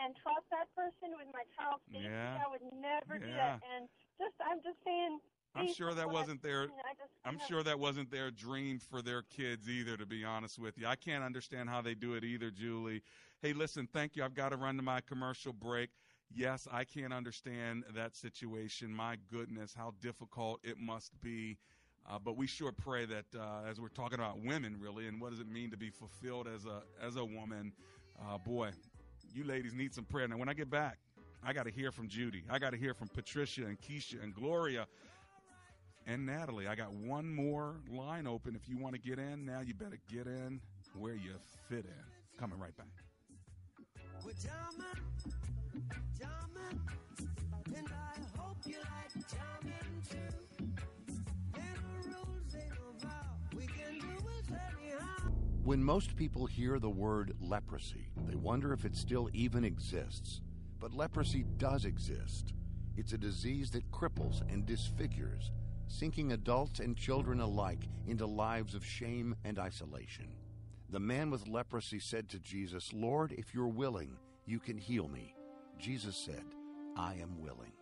[0.00, 2.08] and trust that person with my child's safety.
[2.08, 2.40] Yeah.
[2.40, 3.28] I would never yeah.
[3.28, 3.56] do that.
[3.76, 3.82] And
[4.16, 5.20] just, I'm just saying,
[5.54, 6.68] I'm sure that wasn't their.
[7.24, 9.96] I'm sure that wasn't their dream for their kids either.
[9.96, 13.02] To be honest with you, I can't understand how they do it either, Julie.
[13.42, 14.22] Hey, listen, thank you.
[14.22, 15.90] I've got to run to my commercial break.
[16.32, 18.94] Yes, I can't understand that situation.
[18.94, 21.58] My goodness, how difficult it must be.
[22.08, 25.30] Uh, but we sure pray that uh, as we're talking about women, really, and what
[25.32, 27.72] does it mean to be fulfilled as a as a woman,
[28.20, 28.70] uh, boy,
[29.34, 30.28] you ladies need some prayer.
[30.28, 30.98] Now, when I get back,
[31.44, 32.44] I got to hear from Judy.
[32.48, 34.86] I got to hear from Patricia and Keisha and Gloria
[36.06, 36.68] and Natalie.
[36.68, 38.54] I got one more line open.
[38.54, 40.60] If you want to get in now, you better get in
[40.96, 41.32] where you
[41.68, 42.38] fit in.
[42.38, 43.01] Coming right back.
[55.64, 60.40] When most people hear the word leprosy, they wonder if it still even exists.
[60.78, 62.52] But leprosy does exist.
[62.96, 65.50] It's a disease that cripples and disfigures,
[65.86, 70.28] sinking adults and children alike into lives of shame and isolation.
[70.92, 75.34] The man with leprosy said to Jesus, Lord, if you're willing, you can heal me.
[75.78, 76.44] Jesus said,
[76.98, 77.72] I am willing.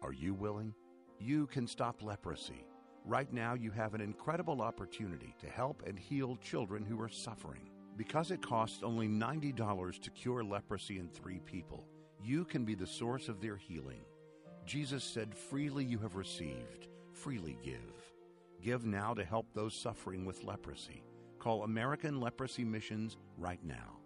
[0.00, 0.72] Are you willing?
[1.20, 2.64] You can stop leprosy.
[3.04, 7.68] Right now, you have an incredible opportunity to help and heal children who are suffering.
[7.98, 11.84] Because it costs only $90 to cure leprosy in three people,
[12.24, 14.06] you can be the source of their healing.
[14.64, 18.14] Jesus said, Freely you have received, freely give.
[18.62, 21.02] Give now to help those suffering with leprosy.
[21.38, 23.98] Call American Leprosy Missions right now.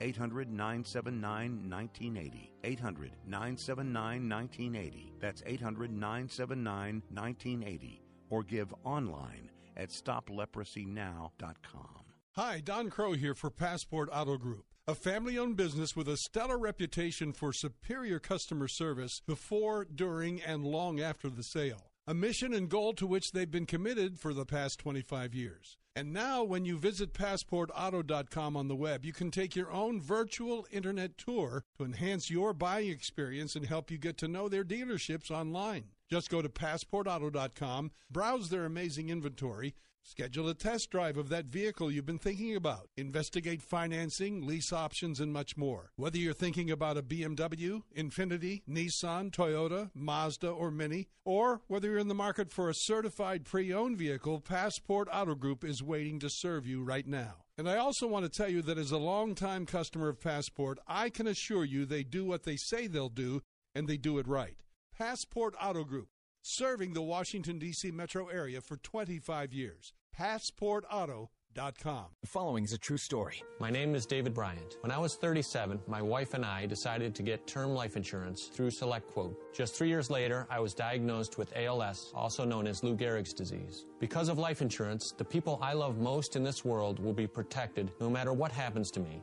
[0.00, 2.52] 800 979 1980.
[2.64, 5.12] 800 979 1980.
[5.20, 8.02] That's 800 979 1980.
[8.30, 12.04] Or give online at stopleprosynow.com.
[12.36, 16.58] Hi, Don Crow here for Passport Auto Group, a family owned business with a stellar
[16.58, 21.89] reputation for superior customer service before, during, and long after the sale.
[22.10, 25.76] A mission and goal to which they've been committed for the past 25 years.
[25.94, 30.66] And now, when you visit PassportAuto.com on the web, you can take your own virtual
[30.72, 35.30] internet tour to enhance your buying experience and help you get to know their dealerships
[35.30, 35.84] online.
[36.10, 41.90] Just go to PassportAuto.com, browse their amazing inventory, Schedule a test drive of that vehicle
[41.90, 42.88] you've been thinking about.
[42.96, 45.92] Investigate financing, lease options, and much more.
[45.96, 51.98] Whether you're thinking about a BMW, Infiniti, Nissan, Toyota, Mazda, or Mini, or whether you're
[51.98, 56.30] in the market for a certified pre owned vehicle, Passport Auto Group is waiting to
[56.30, 57.44] serve you right now.
[57.58, 61.10] And I also want to tell you that as a longtime customer of Passport, I
[61.10, 63.42] can assure you they do what they say they'll do,
[63.74, 64.56] and they do it right.
[65.00, 66.08] Passport Auto Group
[66.42, 67.90] serving the Washington, D.C.
[67.90, 69.94] metro area for 25 years.
[70.14, 72.04] PassportAuto.com.
[72.20, 73.42] The following is a true story.
[73.58, 74.76] My name is David Bryant.
[74.82, 78.68] When I was 37, my wife and I decided to get term life insurance through
[78.68, 79.36] SelectQuote.
[79.54, 83.86] Just three years later, I was diagnosed with ALS, also known as Lou Gehrig's disease.
[84.00, 87.90] Because of life insurance, the people I love most in this world will be protected
[88.00, 89.22] no matter what happens to me.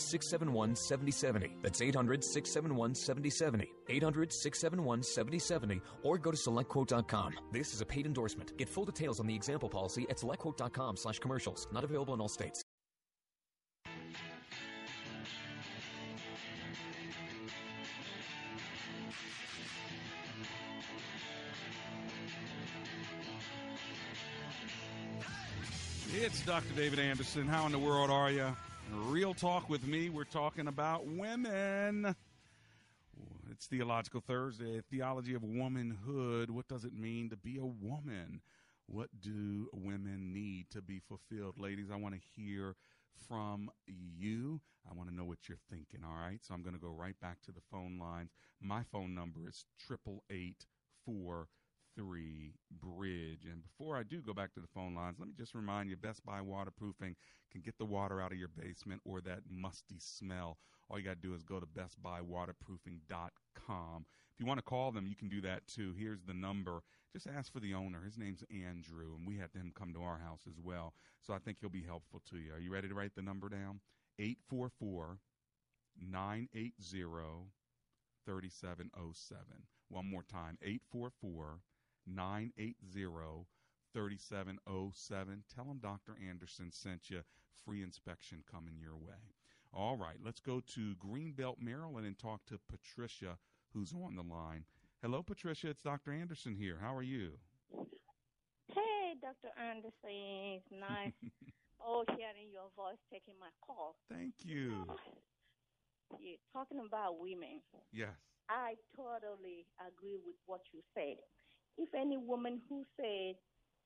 [0.00, 1.56] 671 7070.
[1.62, 3.72] That's 800 671 7070.
[3.88, 5.80] 800 671 7070.
[6.02, 7.34] Or go to selectquote.com.
[7.52, 8.56] This is a paid endorsement.
[8.56, 11.66] Get full details on the example policy at selectquote.com slash commercials.
[11.72, 12.64] Not available in all states.
[26.16, 26.72] It's Dr.
[26.76, 27.48] David Anderson.
[27.48, 28.54] How in the world are you?
[28.92, 30.10] Real talk with me.
[30.10, 32.14] We're talking about women.
[33.50, 36.50] It's Theological Thursday, theology of womanhood.
[36.50, 38.40] What does it mean to be a woman?
[38.86, 41.54] What do women need to be fulfilled?
[41.58, 42.74] Ladies, I want to hear
[43.28, 44.60] from you.
[44.90, 46.40] I want to know what you're thinking, all right?
[46.42, 48.30] So I'm going to go right back to the phone lines.
[48.60, 50.66] My phone number is triple eight
[51.04, 51.48] four
[51.96, 53.44] three bridge.
[53.44, 55.96] And before I do go back to the phone lines, let me just remind you
[55.96, 57.16] Best Buy Waterproofing
[57.52, 60.58] can get the water out of your basement or that musty smell.
[60.90, 64.06] All you got to do is go to bestbuywaterproofing.com.
[64.34, 65.94] If you want to call them, you can do that too.
[65.96, 66.82] Here's the number.
[67.12, 68.02] Just ask for the owner.
[68.04, 70.94] His name's Andrew, and we had him come to our house as well.
[71.22, 72.52] So I think he'll be helpful to you.
[72.52, 73.80] Are you ready to write the number down?
[74.18, 75.20] 844
[75.96, 77.52] 980
[78.26, 79.44] 3707.
[79.88, 81.60] One more time 844
[82.06, 83.46] 980
[83.94, 85.44] 3707.
[85.54, 86.16] Tell them Dr.
[86.28, 87.20] Anderson sent you.
[87.64, 89.32] Free inspection coming your way.
[89.72, 93.38] All right, let's go to Greenbelt, Maryland, and talk to Patricia,
[93.72, 94.64] who's on the line.
[95.02, 95.68] Hello, Patricia.
[95.70, 96.12] It's Dr.
[96.12, 96.78] Anderson here.
[96.80, 97.32] How are you?
[98.68, 99.52] Hey, Dr.
[99.58, 100.58] Anderson.
[100.58, 101.12] It's nice
[101.84, 103.96] oh hearing your voice taking my call.
[104.10, 104.86] Thank you.
[106.20, 107.60] You're talking about women.
[107.92, 108.14] Yes.
[108.48, 111.16] I totally agree with what you said.
[111.78, 113.34] If any woman who said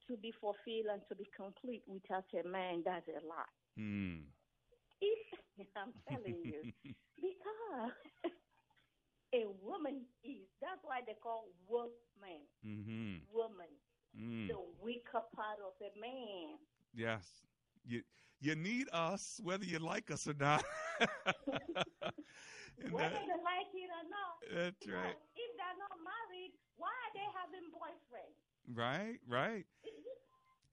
[0.09, 3.53] to be fulfilled and to be complete without a man, that's a lie.
[3.77, 4.29] Hmm.
[5.01, 5.19] If,
[5.77, 6.63] I'm telling you,
[7.17, 8.33] because
[9.35, 12.43] a woman is, that's why they call woman.
[12.67, 13.15] Mm-hmm.
[13.33, 13.73] Woman.
[14.19, 14.49] Mm.
[14.49, 16.57] The weaker part of a man.
[16.95, 17.27] Yes.
[17.85, 18.03] You
[18.41, 20.65] you need us whether you like us or not.
[22.87, 24.35] Whether they like it or not.
[24.55, 25.19] That's Because right.
[25.35, 28.39] If they're not married, why are they having boyfriends?
[28.71, 29.67] right, right.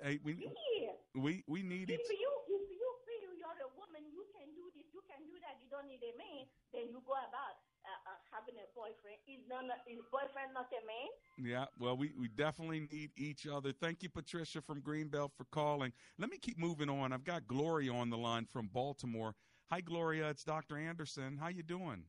[0.03, 0.91] Hey, we Yeah.
[1.15, 4.69] we we need If each you if you feel you're a woman, you can do
[4.75, 5.57] this, you can do that.
[5.63, 6.45] You don't need a man.
[6.73, 7.55] Then you go about
[7.87, 9.17] uh, uh, having a boyfriend.
[9.25, 11.09] Is not is boyfriend not a man?
[11.37, 13.71] Yeah, well, we, we definitely need each other.
[13.71, 15.93] Thank you, Patricia from Greenbelt, for calling.
[16.17, 17.13] Let me keep moving on.
[17.13, 19.35] I've got Gloria on the line from Baltimore.
[19.71, 20.29] Hi, Gloria.
[20.29, 20.77] It's Dr.
[20.77, 21.37] Anderson.
[21.41, 22.05] How you doing?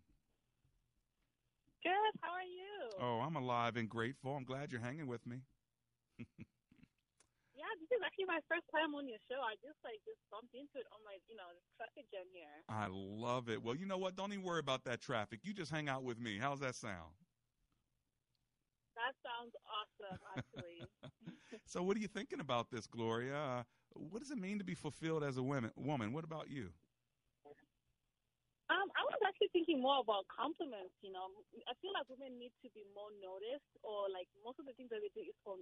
[1.83, 2.13] Good.
[2.21, 2.91] How are you?
[3.01, 4.37] Oh, I'm alive and grateful.
[4.37, 5.41] I'm glad you're hanging with me.
[7.57, 9.41] Yeah, this is actually my first time on your show.
[9.41, 12.61] I just like just bumped into it on my, you know, traffic jam here.
[12.69, 13.63] I love it.
[13.63, 14.17] Well, you know what?
[14.17, 15.41] Don't even worry about that traffic.
[15.43, 16.39] You just hang out with me.
[16.39, 17.17] How's that sound?
[18.97, 20.89] That sounds awesome, actually.
[21.65, 23.37] So, what are you thinking about this, Gloria?
[23.37, 23.63] Uh,
[23.95, 25.71] what does it mean to be fulfilled as a woman?
[25.77, 26.71] Woman, what about you?
[28.67, 30.95] Um, I was actually thinking more about compliments.
[31.03, 31.31] You know,
[31.71, 34.91] I feel like women need to be more noticed, or like most of the things
[34.91, 35.59] that they do is for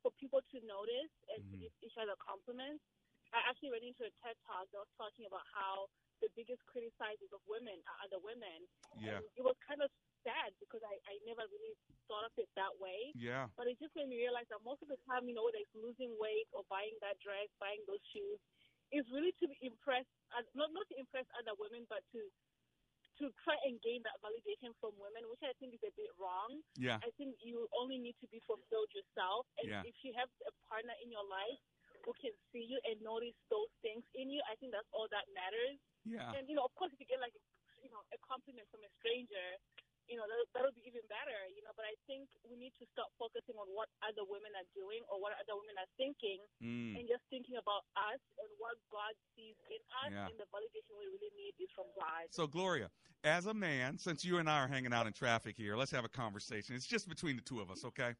[0.00, 2.80] for people to notice and to give each other compliments.
[3.28, 5.92] I actually read into a TED talk that was talking about how
[6.24, 8.64] the biggest criticizers of women are other women.
[8.96, 9.20] Yeah.
[9.20, 9.92] And it was kind of
[10.24, 11.76] sad because I, I never really
[12.08, 13.12] thought of it that way.
[13.14, 13.46] Yeah.
[13.54, 15.76] But it just made me realize that most of the time, you know, whether it's
[15.76, 18.40] losing weight or buying that dress, buying those shoes,
[18.92, 20.04] is really to impress,
[20.56, 22.20] not not to impress other women, but to
[23.18, 26.62] to try and gain that validation from women, which I think is a bit wrong.
[26.78, 27.02] Yeah.
[27.02, 29.82] I think you only need to be fulfilled yourself, and Yeah.
[29.82, 31.58] if you have a partner in your life
[32.06, 35.26] who can see you and notice those things in you, I think that's all that
[35.34, 35.82] matters.
[36.06, 36.30] Yeah.
[36.30, 37.34] And you know, of course, if you get like
[37.82, 39.58] you know a compliment from a stranger,
[40.08, 41.36] you know that that'll be even better.
[41.54, 44.66] You know, but I think we need to stop focusing on what other women are
[44.74, 46.98] doing or what other women are thinking, Mm.
[46.98, 50.26] and just thinking about us and what God sees in us, Yeah.
[50.32, 52.26] and the validation we really need is from God.
[52.32, 52.90] So, Gloria,
[53.24, 56.04] as a man, since you and I are hanging out in traffic here, let's have
[56.04, 56.74] a conversation.
[56.74, 58.14] It's just between the two of us, okay?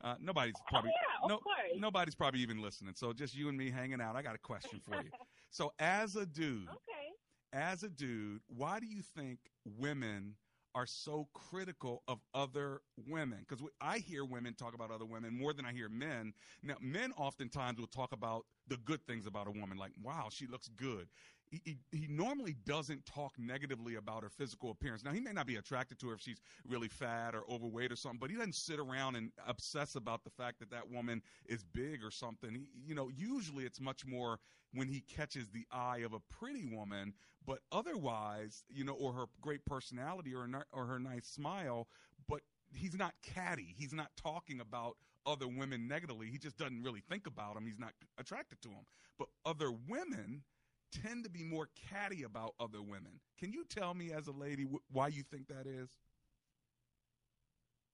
[0.00, 1.56] Uh, nobody's probably Oh, yeah, of no, course.
[1.76, 2.94] nobody's probably even listening.
[2.94, 4.16] So just you and me hanging out.
[4.16, 5.10] I got a question for you.
[5.50, 7.12] so, as a dude, okay.
[7.52, 10.36] as a dude, why do you think women
[10.74, 13.44] are so critical of other women?
[13.48, 16.32] Because I hear women talk about other women more than I hear men.
[16.62, 20.46] Now, men oftentimes will talk about the good things about a woman, like, wow, she
[20.46, 21.08] looks good.
[21.50, 25.04] He, he, normally doesn't talk negatively about her physical appearance.
[25.04, 27.96] Now, he may not be attracted to her if she's really fat or overweight or
[27.96, 31.64] something, but he doesn't sit around and obsess about the fact that that woman is
[31.64, 32.54] big or something.
[32.54, 34.38] He, you know, usually it's much more
[34.74, 39.24] when he catches the eye of a pretty woman, but otherwise, you know, or her
[39.40, 41.88] great personality or, or her nice smile,
[42.28, 43.74] but he's not catty.
[43.76, 46.28] He's not talking about other women negatively.
[46.28, 47.66] He just doesn't really think about them.
[47.66, 48.84] He's not attracted to them.
[49.18, 50.42] But other women
[50.90, 53.20] tend to be more catty about other women.
[53.38, 55.98] Can you tell me, as a lady, wh- why you think that is?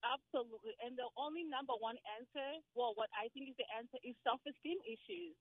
[0.05, 0.77] Absolutely.
[0.85, 4.41] And the only number one answer, well, what I think is the answer is self
[4.47, 5.35] esteem issues.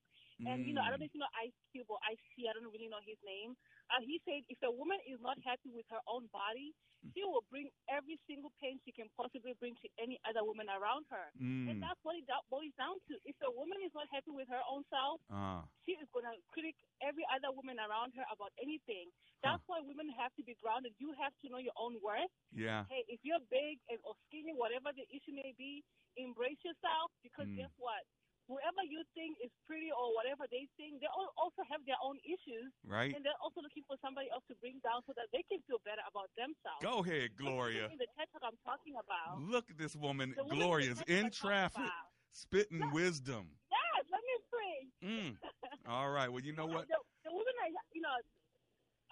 [0.49, 2.53] And, you know, I don't know if you know Ice Cube or Ice T, I
[2.53, 3.57] don't really know his name.
[3.91, 6.73] Uh, he said if a woman is not happy with her own body,
[7.13, 11.05] she will bring every single pain she can possibly bring to any other woman around
[11.13, 11.29] her.
[11.37, 11.69] Mm.
[11.69, 13.13] And that's what it boils down to.
[13.29, 15.61] If a woman is not happy with her own self, Ah.
[15.85, 16.73] she is going to critic
[17.05, 19.13] every other woman around her about anything.
[19.45, 20.97] That's why women have to be grounded.
[20.97, 22.33] You have to know your own worth.
[22.49, 22.89] Yeah.
[22.89, 25.85] Hey, if you're big and or skinny, whatever the issue may be,
[26.17, 27.57] embrace yourself because Mm.
[27.61, 28.01] guess what?
[28.45, 32.21] Whoever you think is pretty or whatever they think, they all also have their own
[32.21, 32.69] issues.
[32.85, 33.09] Right.
[33.09, 35.81] And they're also looking for somebody else to bring down so that they can feel
[35.81, 36.77] better about themselves.
[36.85, 37.89] Go ahead, Gloria.
[37.89, 39.41] The TED Talk I'm talking about.
[39.41, 41.89] Look at this woman, The Gloria's in traffic,
[42.29, 43.49] spitting wisdom.
[43.73, 44.77] Yes, let me pray.
[45.01, 45.31] Mm.
[45.89, 46.29] All right.
[46.29, 46.85] Well, you know what?
[46.85, 48.13] The, the woman, I, you know,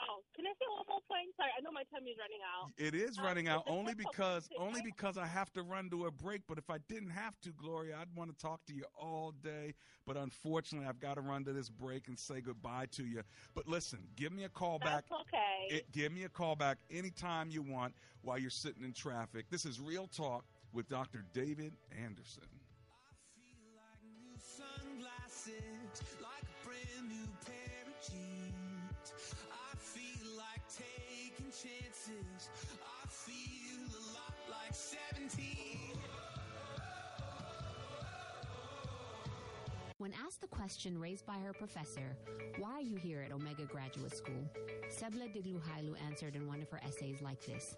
[0.10, 1.30] Oh, can I say one more point?
[1.38, 2.72] Sorry, I know my time is running out.
[2.78, 6.12] It is Um, running out only because only because I have to run to a
[6.12, 6.42] break.
[6.48, 9.74] But if I didn't have to, Gloria, I'd want to talk to you all day.
[10.06, 13.22] But unfortunately, I've got to run to this break and say goodbye to you.
[13.56, 15.06] But listen, give me a call back.
[15.12, 15.76] Okay.
[15.78, 19.46] It, give me a call back anytime you want while you're sitting in traffic.
[19.50, 21.24] This is Real Talk with Dr.
[21.34, 21.74] David
[22.04, 22.44] Anderson.
[31.64, 32.50] Chances.
[32.84, 35.40] I feel a lot like 17.
[39.98, 42.18] When asked the question raised by her professor,
[42.58, 44.50] why are you here at Omega Graduate School?
[44.90, 47.78] Sebla Digluhailu answered in one of her essays like this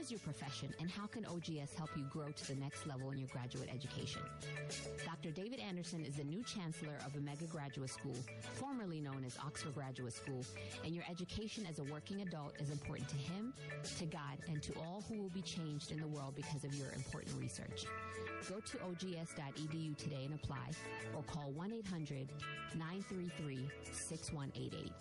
[0.01, 3.19] is your profession and how can OGS help you grow to the next level in
[3.19, 4.21] your graduate education?
[5.05, 5.29] Dr.
[5.29, 8.15] David Anderson is the new chancellor of Omega Graduate School,
[8.55, 10.43] formerly known as Oxford Graduate School,
[10.83, 13.53] and your education as a working adult is important to him,
[13.99, 16.91] to God, and to all who will be changed in the world because of your
[16.95, 17.85] important research.
[18.49, 20.71] Go to ogs.edu today and apply,
[21.15, 22.27] or call 1 800
[22.75, 24.91] 933 6188.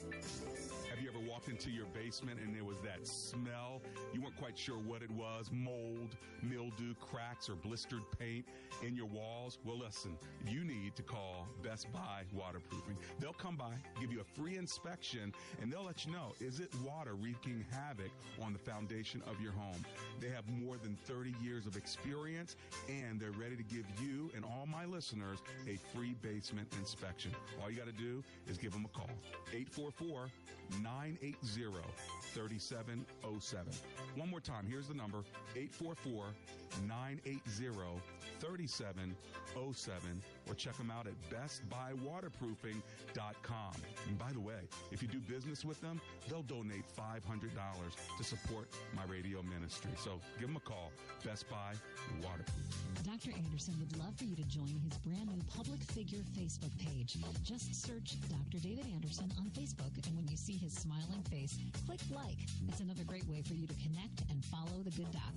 [0.90, 3.80] Have you ever walked into your basement and there was that smell?
[4.12, 8.44] You weren't quite sure what it was mold, mildew, cracks, or blistered paint
[8.84, 9.58] in your walls?
[9.64, 10.18] Well, listen,
[10.48, 12.96] you need to call Best Buy Waterproofing.
[13.20, 13.70] They'll come by,
[14.00, 15.32] give you a free inspection,
[15.62, 18.10] and they'll let you know is it water wreaking havoc
[18.42, 19.84] on the foundation of your home?
[20.18, 22.56] They have more than 30 years of experience,
[22.88, 25.38] and they're ready to give you and all my listeners
[25.68, 27.30] a free basement inspection.
[27.62, 29.10] All you got to do is give them a call.
[29.52, 30.30] 844
[30.82, 31.36] 980
[32.34, 33.72] 3707.
[34.16, 35.18] One more time, here's the number
[35.54, 36.24] 844
[36.88, 37.40] 980
[38.40, 43.72] 3707 or check them out at bestbuywaterproofing.com.
[44.08, 47.22] And by the way, if you do business with them, they'll donate $500
[48.16, 49.92] to support my radio ministry.
[49.96, 50.90] So give them a call,
[51.24, 51.74] Best Buy
[52.22, 53.04] Waterproofing.
[53.04, 53.32] Dr.
[53.44, 57.18] Anderson would love for you to join his brand new public figure Facebook page.
[57.42, 58.58] Just search Dr.
[58.62, 62.38] David Anderson on Facebook, and when you see his smiling face, click like.
[62.68, 65.34] It's another great way for you to connect and follow the good doc.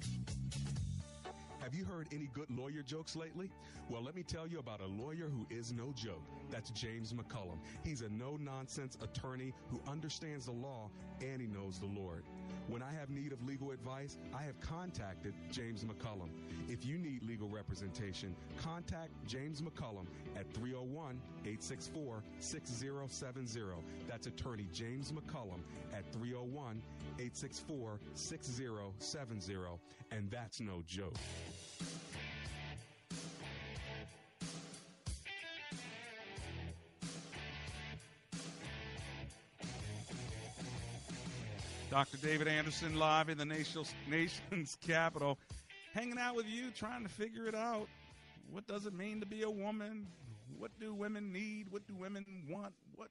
[1.64, 3.50] Have you heard any good lawyer jokes lately?
[3.90, 6.22] Well, let me tell you about a lawyer who is no joke.
[6.54, 7.58] That's James McCullum.
[7.84, 12.26] He's a no nonsense attorney who understands the law and he knows the Lord.
[12.68, 16.30] When I have need of legal advice, I have contacted James McCullum.
[16.70, 23.62] If you need legal representation, contact James McCullum at 301 864 6070.
[24.08, 26.84] That's attorney James McCullum at 301
[27.18, 29.54] 864 6070.
[30.12, 31.16] And that's no joke.
[41.94, 42.18] Dr.
[42.18, 45.38] David Anderson live in the nation's, nation's capital,
[45.94, 47.88] hanging out with you, trying to figure it out.
[48.50, 50.08] What does it mean to be a woman?
[50.58, 51.68] What do women need?
[51.70, 52.74] What do women want?
[52.96, 53.10] What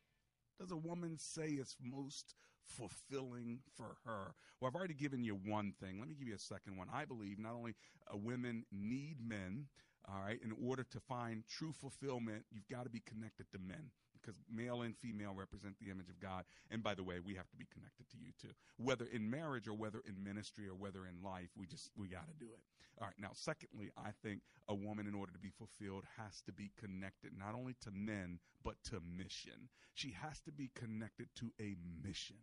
[0.58, 4.34] does a woman say is most fulfilling for her?
[4.60, 6.00] Well, I've already given you one thing.
[6.00, 6.88] Let me give you a second one.
[6.92, 7.76] I believe not only
[8.12, 9.66] uh, women need men,
[10.08, 13.92] all right, in order to find true fulfillment, you've got to be connected to men
[14.22, 16.44] because male and female represent the image of God.
[16.70, 19.74] And by the way, we have to be connected to too, whether in marriage or
[19.74, 21.48] whether in ministry or whether in life.
[21.56, 22.60] We just we got to do it.
[23.00, 23.16] All right.
[23.18, 27.32] Now, secondly, I think a woman, in order to be fulfilled, has to be connected
[27.38, 29.68] not only to men but to mission.
[29.94, 32.36] She has to be connected to a mission.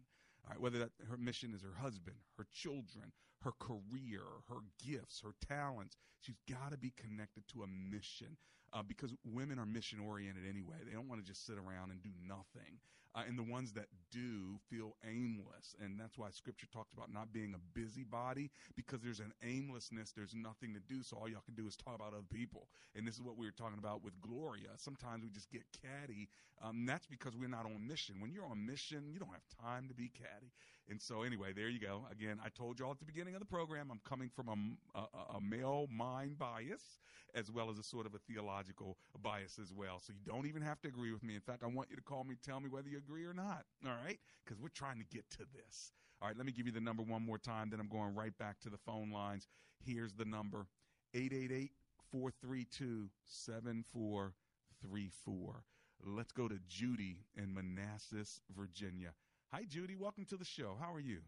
[0.45, 5.21] All right, whether that her mission is her husband, her children, her career, her gifts,
[5.21, 8.37] her talents, she's got to be connected to a mission
[8.73, 10.77] uh, because women are mission oriented anyway.
[10.85, 12.79] They don't want to just sit around and do nothing.
[13.15, 15.75] Uh, and the ones that do feel aimless.
[15.81, 20.11] And that's why scripture talks about not being a busybody because there's an aimlessness.
[20.15, 21.01] There's nothing to do.
[21.03, 22.67] So all y'all can do is talk about other people.
[22.95, 24.69] And this is what we were talking about with Gloria.
[24.77, 26.29] Sometimes we just get catty.
[26.61, 28.15] Um, that's because we're not on mission.
[28.19, 30.51] When you're on mission, you don't have time to be catty.
[30.89, 32.01] And so, anyway, there you go.
[32.11, 34.99] Again, I told you all at the beginning of the program, I'm coming from a,
[34.99, 36.99] a, a male mind bias
[37.35, 39.99] as well as a sort of a theological bias as well.
[39.99, 41.35] So you don't even have to agree with me.
[41.35, 43.65] In fact, I want you to call me, tell me whether you agree or not.
[43.85, 44.17] All right?
[44.43, 45.91] Because we're trying to get to this.
[46.21, 47.69] All right, let me give you the number one more time.
[47.69, 49.47] Then I'm going right back to the phone lines.
[49.85, 50.67] Here's the number
[51.13, 51.71] 888
[52.11, 55.63] 432 7434.
[56.05, 59.11] Let's go to Judy in Manassas, Virginia.
[59.51, 59.97] Hi, Judy.
[59.97, 60.77] Welcome to the show.
[60.77, 61.25] How are you?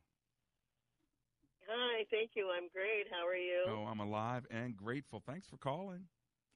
[1.65, 2.53] Hi, thank you.
[2.53, 3.09] I'm great.
[3.09, 3.65] How are you?
[3.65, 5.23] Oh, I'm alive and grateful.
[5.25, 6.05] Thanks for calling.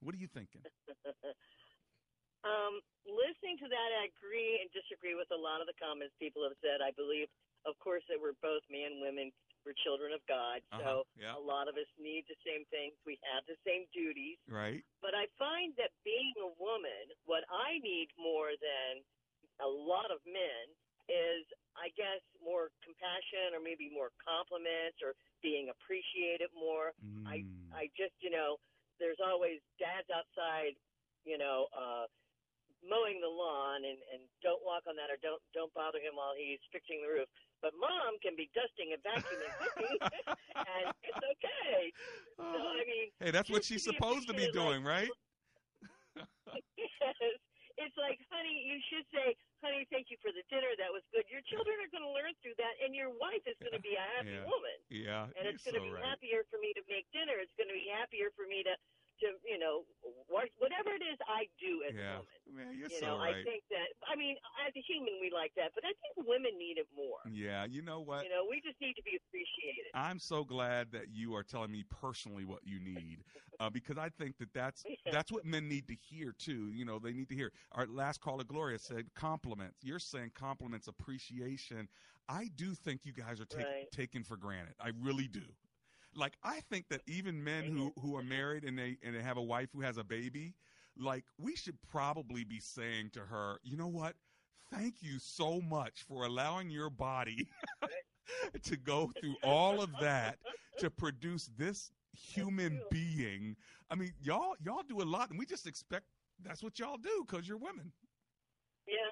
[0.02, 0.62] What are you thinking?
[2.46, 2.74] um,
[3.10, 6.58] listening to that, I agree and disagree with a lot of the comments people have
[6.62, 6.86] said.
[6.86, 7.26] I believe,
[7.66, 9.34] of course, that we're both men and women.
[9.66, 11.34] We're children of God, so Uh-huh, yeah.
[11.34, 12.94] a lot of us need the same things.
[13.02, 14.38] We have the same duties.
[14.46, 14.86] Right?
[15.02, 19.02] But I find that being a woman, what I need more than
[19.58, 20.64] a lot of men
[21.10, 21.44] is,
[21.78, 26.96] I guess, more compassion or maybe more compliments or being appreciated more.
[27.28, 27.44] I
[27.74, 28.58] I just, you know,
[29.00, 30.74] there's always dads outside,
[31.28, 32.06] you know, uh
[32.86, 36.38] mowing the lawn and and don't walk on that or don't don't bother him while
[36.38, 37.30] he's fixing the roof.
[37.62, 39.98] But mom can be dusting and vacuuming cooking
[40.76, 41.92] and it's okay.
[42.38, 45.10] So I mean Hey, that's what she's supposed to be like, doing, right?
[46.78, 47.36] yes.
[47.76, 50.72] It's like, honey, you should say, honey, thank you for the dinner.
[50.80, 51.28] That was good.
[51.28, 54.00] Your children are going to learn through that, and your wife is going to be
[54.00, 54.48] a happy Yeah.
[54.48, 54.78] woman.
[54.88, 55.24] Yeah.
[55.36, 56.06] And it's going to so be right.
[56.08, 57.36] happier for me to make dinner.
[57.36, 58.74] It's going to be happier for me to,
[59.24, 59.86] to you know,
[60.32, 62.20] work, whatever it is I do as Yeah.
[62.20, 62.40] a woman.
[62.56, 63.36] Man, you're you so know, right.
[63.36, 64.36] I think that, I mean,
[64.66, 67.20] as a human, we like that, but I think women need it more.
[67.32, 68.24] Yeah, you know what?
[68.24, 69.92] You know, we just need to be appreciated.
[69.94, 73.24] I'm so glad that you are telling me personally what you need,
[73.60, 76.72] uh, because I think that that's that's what men need to hear too.
[76.74, 77.52] You know, they need to hear.
[77.72, 79.78] Our last caller, Gloria, said compliments.
[79.84, 81.88] You're saying compliments, appreciation.
[82.28, 83.88] I do think you guys are Right.
[83.92, 84.74] taken for granted.
[84.80, 85.44] I really do.
[86.16, 89.38] Like I think that even men who who are married and they and they have
[89.38, 90.54] a wife who has a baby,
[90.98, 94.16] like we should probably be saying to her, you know what?
[94.72, 97.48] Thank you so much for allowing your body
[98.64, 100.38] to go through all of that
[100.80, 103.56] to produce this human being.
[103.90, 106.06] I mean, y'all y'all do a lot, and we just expect
[106.44, 107.92] that's what y'all do because you're women.
[108.88, 109.12] Yeah.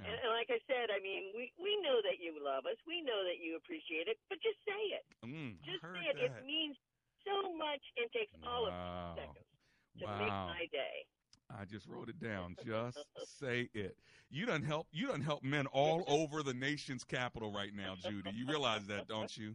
[0.00, 0.08] Yeah.
[0.10, 2.76] And, and like I said, I mean, we we know that you love us.
[2.88, 5.04] We know that you appreciate it, but just say it.
[5.24, 6.16] Mm, Just heard say it.
[6.16, 6.40] that.
[6.40, 6.76] It means
[7.26, 7.82] so much.
[8.00, 9.14] and takes all of Wow.
[9.14, 9.48] two seconds
[10.00, 11.04] to make my day.
[11.50, 12.56] I just wrote it down.
[12.64, 12.98] Just
[13.40, 13.98] say it.
[14.30, 14.86] You done help.
[14.92, 18.30] You done help men all over the nation's capital right now, Judy.
[18.32, 19.54] You realize that, don't you?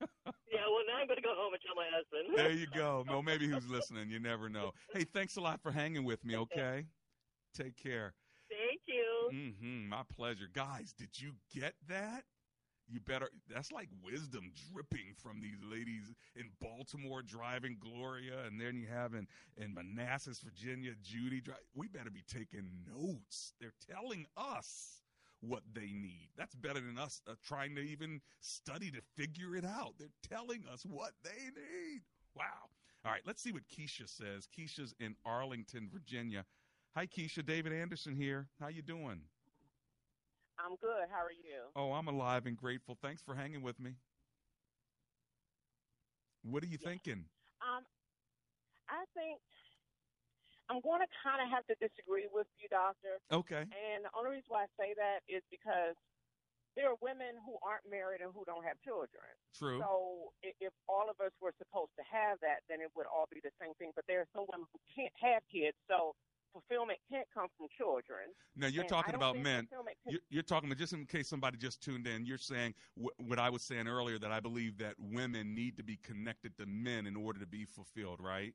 [0.52, 0.60] Yeah.
[0.68, 2.36] Well, now I'm going to go home and tell my husband.
[2.36, 3.04] There you go.
[3.08, 4.10] No, maybe who's listening.
[4.10, 4.72] You never know.
[4.92, 6.36] Hey, thanks a lot for hanging with me.
[6.36, 6.84] Okay,
[7.56, 8.12] take care.
[8.74, 9.30] Thank you.
[9.60, 10.92] hmm My pleasure, guys.
[10.96, 12.24] Did you get that?
[12.86, 13.30] You better.
[13.48, 19.14] That's like wisdom dripping from these ladies in Baltimore driving Gloria, and then you have
[19.14, 21.42] in in Manassas, Virginia, Judy.
[21.74, 23.54] We better be taking notes.
[23.58, 25.00] They're telling us
[25.40, 26.28] what they need.
[26.36, 29.94] That's better than us uh, trying to even study to figure it out.
[29.98, 32.02] They're telling us what they need.
[32.36, 32.68] Wow.
[33.04, 34.48] All right, let's see what Keisha says.
[34.58, 36.44] Keisha's in Arlington, Virginia.
[36.94, 37.44] Hi, Keisha.
[37.44, 38.46] David Anderson here.
[38.60, 39.18] How you doing?
[40.62, 41.10] I'm good.
[41.10, 41.66] How are you?
[41.74, 42.96] Oh, I'm alive and grateful.
[43.02, 43.98] Thanks for hanging with me.
[46.46, 47.26] What are you thinking?
[47.58, 47.82] Um,
[48.86, 49.42] I think
[50.70, 53.18] I'm going to kind of have to disagree with you, Doctor.
[53.32, 53.66] Okay.
[53.66, 55.98] And the only reason why I say that is because
[56.78, 59.34] there are women who aren't married and who don't have children.
[59.50, 59.82] True.
[59.82, 63.42] So if all of us were supposed to have that, then it would all be
[63.42, 63.90] the same thing.
[63.98, 66.14] But there are some women who can't have kids, so
[66.54, 68.30] fulfillment can't come from children.
[68.54, 69.66] Now you're And talking about men.
[70.06, 72.24] You're, you're talking about just in case somebody just tuned in.
[72.24, 75.82] You're saying wh- what I was saying earlier that I believe that women need to
[75.82, 78.54] be connected to men in order to be fulfilled, right?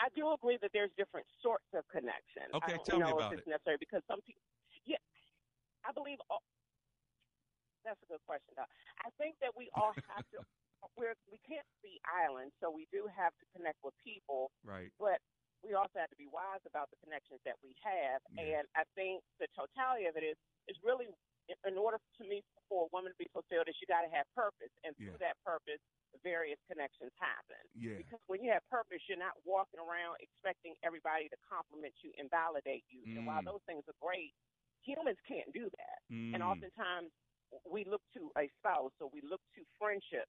[0.00, 2.50] I do agree that there's different sorts of connection.
[2.56, 3.54] Okay, I don't tell me know about if it's it.
[3.54, 4.42] necessary because some people,
[4.88, 4.98] yeah,
[5.86, 6.42] I believe all,
[7.84, 8.56] that's a good question.
[8.56, 8.66] Doc.
[9.04, 10.42] I think that we all have to.
[10.98, 14.52] We're we can't be islands, so we do have to connect with people.
[14.66, 14.92] Right.
[15.00, 15.16] But
[15.64, 18.20] we also have to be wise about the connections that we have.
[18.36, 20.36] And I think the totality of it is
[20.68, 21.08] is really
[21.68, 24.24] in- order to me for a woman to be fulfilled is you got to have
[24.32, 25.28] purpose, and through Yeah.
[25.28, 25.80] that purpose,
[26.22, 27.60] various connections happen.
[27.74, 27.96] Yeah.
[28.00, 32.30] Because when you have purpose, you're not walking around expecting everybody to compliment you and
[32.30, 33.02] validate you.
[33.18, 33.52] And while Mm.
[33.52, 34.32] those things are great,
[34.80, 35.98] humans can't do that.
[36.08, 36.46] And Mm.
[36.48, 37.12] oftentimes
[37.66, 40.28] we look to a spouse or we look to friendship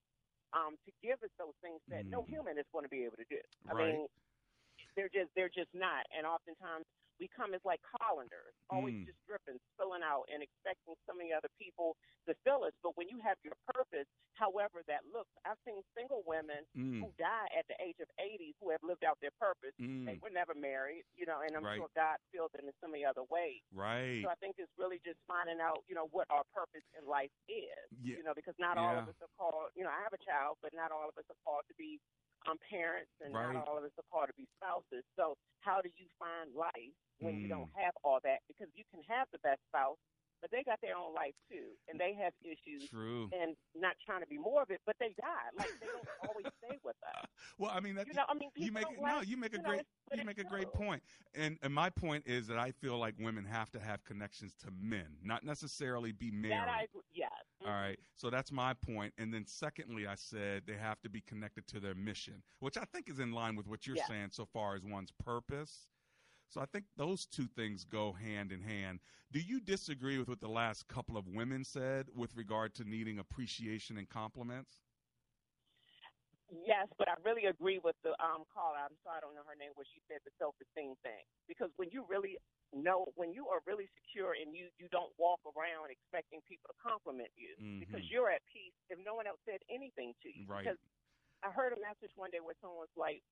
[0.53, 3.25] um, to give us those things that no human is going to be able to
[3.25, 3.41] do.
[3.67, 3.75] I Mm.
[3.77, 3.93] Right.
[3.93, 4.07] mean,
[4.95, 6.05] they're just they're just not.
[6.15, 6.85] And oftentimes
[7.15, 9.05] we come as like colanders, always Mm.
[9.07, 11.95] just dripping, spilling out, and expecting so many other people
[12.27, 12.73] to fill us.
[12.83, 14.03] But when you have your purpose,
[14.35, 16.99] however that looks, I've seen single women Mm.
[17.07, 19.71] who die at the age of 80 who have lived out their purpose.
[19.79, 20.05] Mm.
[20.07, 21.77] They were never married, you know, and I'm Right.
[21.79, 23.63] sure God filled them in so many other ways.
[23.71, 24.21] Right.
[24.21, 27.31] So I think it's really just finding out, you know, what our purpose in life
[27.47, 27.87] is.
[28.03, 28.17] Yeah.
[28.17, 29.71] You know, because not all of us are called.
[29.73, 32.01] You know, I have a child, but not all of us are called to be
[32.49, 33.53] um, parents, and Right.
[33.53, 35.03] not all of us are called to be spouses.
[35.15, 37.49] So how do you find life when you Mm.
[37.49, 38.39] don't have all that?
[38.47, 39.97] Because you can have the best spouse,
[40.41, 42.87] but they got their own life too, and they have issues.
[42.89, 43.29] True.
[43.33, 45.49] And not trying to be morbid, but they die.
[45.57, 47.25] Like they don't always stay with us.
[47.57, 49.57] Well, I mean, that, You know, I mean, you make like- no, you make a
[49.57, 51.01] you great but you make a great point.
[51.33, 54.71] And and my point is that I feel like women have to have connections to
[54.71, 56.53] men, not necessarily be married.
[56.57, 56.87] That I.
[57.13, 57.31] Yes.
[57.65, 57.99] All right.
[58.15, 59.13] So that's my point.
[59.17, 62.85] And then secondly, I said they have to be connected to their mission, which I
[62.85, 64.07] think is in line with what you're Yeah.
[64.09, 65.87] saying so far as one's purpose.
[66.49, 68.99] So I think those two things go hand in hand.
[69.31, 73.19] Do you disagree with what the last couple of women said with regard to needing
[73.19, 74.81] appreciation and compliments?
[76.51, 78.77] Yes, but I really agree with the um caller.
[78.77, 81.25] I'm sorry I don't know her name where she said the self esteem thing.
[81.49, 82.37] Because when you really
[82.75, 86.77] know when you are really secure and you you don't walk around expecting people to
[86.83, 88.11] compliment you because Mhm.
[88.11, 90.45] you're at peace if no one else said anything to you.
[90.45, 90.63] Right.
[90.63, 90.77] Because
[91.43, 93.23] I heard a message one day where someone's like,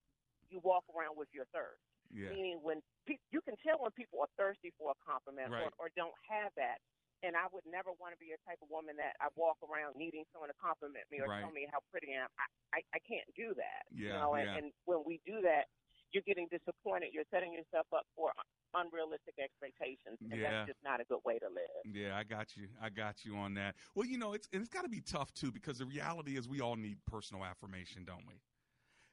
[0.50, 1.82] You walk around with your thirst.
[2.12, 2.30] Yeah.
[2.30, 5.64] Meaning when pe- you can tell when people are thirsty for a compliment Right.
[5.80, 6.78] or, or don't have that.
[7.24, 9.96] And I would never want to be a type of woman that I walk around
[9.96, 11.42] needing someone to compliment me or Right.
[11.42, 12.30] tell me how pretty I am.
[12.38, 12.46] I,
[12.78, 13.84] I, I can't do that.
[13.90, 14.58] you know, and, yeah.
[14.58, 15.70] and when we do that,
[16.14, 17.10] you're getting disappointed.
[17.14, 18.32] You're setting yourself up for
[18.76, 20.52] unrealistic expectations, and Yeah.
[20.52, 21.84] that's just not a good way to live.
[21.86, 22.70] Yeah, I got you.
[22.82, 23.76] I got you on that.
[23.96, 26.48] Well, you know, it's and it's got to be tough too because the reality is
[26.48, 28.36] we all need personal affirmation, don't we?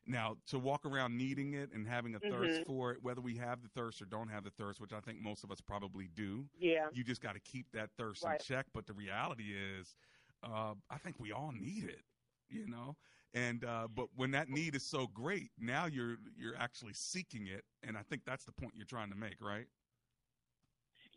[0.06, 2.66] Now, to walk around needing it and having a thirst Mhm.
[2.66, 5.20] for it, whether we have the thirst or don't have the thirst, which I think
[5.20, 6.48] most of us probably do.
[6.58, 6.88] Yeah.
[6.92, 8.40] You just got to keep that thirst Right.
[8.40, 8.66] in check.
[8.72, 9.94] But the reality is,
[10.42, 12.04] uh, I think we all need it.
[12.48, 12.96] You know,
[13.34, 17.64] and uh, but when that need is so great, now you're you're actually seeking it,
[17.82, 19.66] and I think that's the point you're trying to make, right?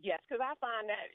[0.01, 1.09] Yes, because I find that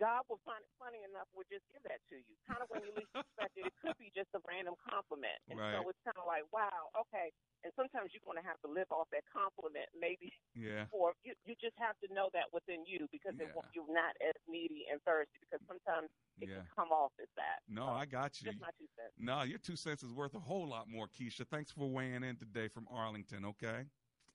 [0.00, 2.34] God will find it funny enough will just give that to you.
[2.50, 3.70] Kind of when you least expect it.
[3.70, 5.38] It could be just a random compliment.
[5.50, 5.78] And Right.
[5.78, 7.30] so it's kind of like, wow, okay.
[7.62, 10.86] And sometimes you're going to have to live off that compliment maybe Yeah.
[10.92, 14.14] Or you, you just have to know that within you because it, won't- you're not
[14.20, 16.62] as needy and thirsty because sometimes it Yeah.
[16.62, 17.62] can come off as that.
[17.68, 18.50] No, I got you.
[18.50, 19.14] Just my two cents.
[19.18, 21.46] No, your two cents is worth a whole lot more, Keisha.
[21.46, 23.86] Thanks for weighing in today from Arlington, okay?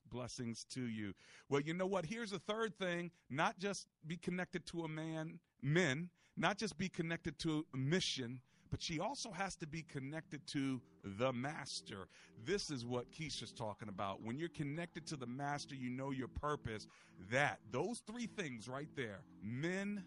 [0.09, 1.13] Blessings to you.
[1.49, 2.05] Well, you know what?
[2.05, 3.11] Here's a third thing.
[3.29, 8.41] Not just be connected to a man, men, not just be connected to a mission,
[8.71, 12.07] but she also has to be connected to the master.
[12.45, 14.21] This is what Keisha's talking about.
[14.21, 16.87] When you're connected to the master, you know your purpose.
[17.31, 20.03] That, those three things right there men,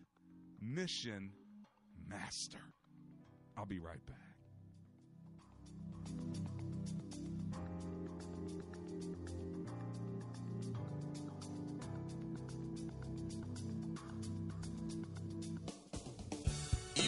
[0.61, 1.33] mission,
[2.09, 2.59] master.
[3.57, 4.32] I'll be right back.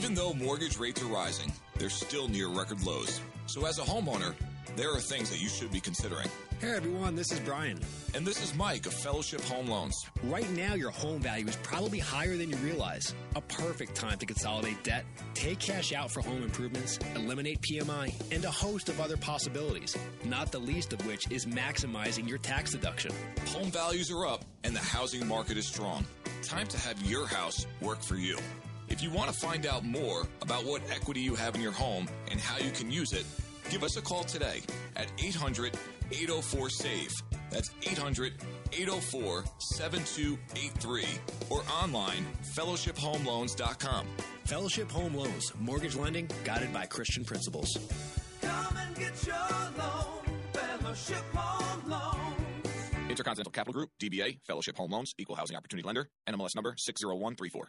[0.05, 3.22] Even though mortgage rates are rising, they're still near record lows.
[3.46, 4.34] So as a homeowner,
[4.76, 6.28] there are things that you should be considering.
[6.61, 7.80] Hey everyone, this is Brian.
[8.14, 9.96] And this is Mike of Fellowship Home Loans.
[10.24, 13.14] Right now, your home value is probably higher than you realize.
[13.34, 18.44] A perfect time to consolidate debt, take cash out for home improvements, eliminate PMI, and
[18.44, 23.11] a host of other possibilities, not the least of which is maximizing your tax deduction.
[23.46, 26.05] Home values are up and the housing market is strong.
[26.42, 28.36] Time to have your house work for you.
[28.89, 32.09] If you want to find out more about what equity you have in your home
[32.30, 33.24] and how you can use it,
[33.70, 34.61] give us a call today
[34.97, 35.76] at 800
[36.12, 37.12] 804 SAVE.
[37.51, 38.35] That's 800
[38.72, 41.05] 804 7283
[41.51, 44.07] or online fellowshiphomeloans.com.
[44.45, 47.78] Fellowship Home Loans, mortgage lending guided by Christian principles.
[48.43, 49.37] Come and get your
[49.78, 50.20] loan,
[50.53, 52.64] Fellowship Home Loans.
[53.09, 57.68] Intercontinental Capital Group, DBA, Fellowship Home Loans, Equal Housing Opportunity Lender, NMLS number 60134.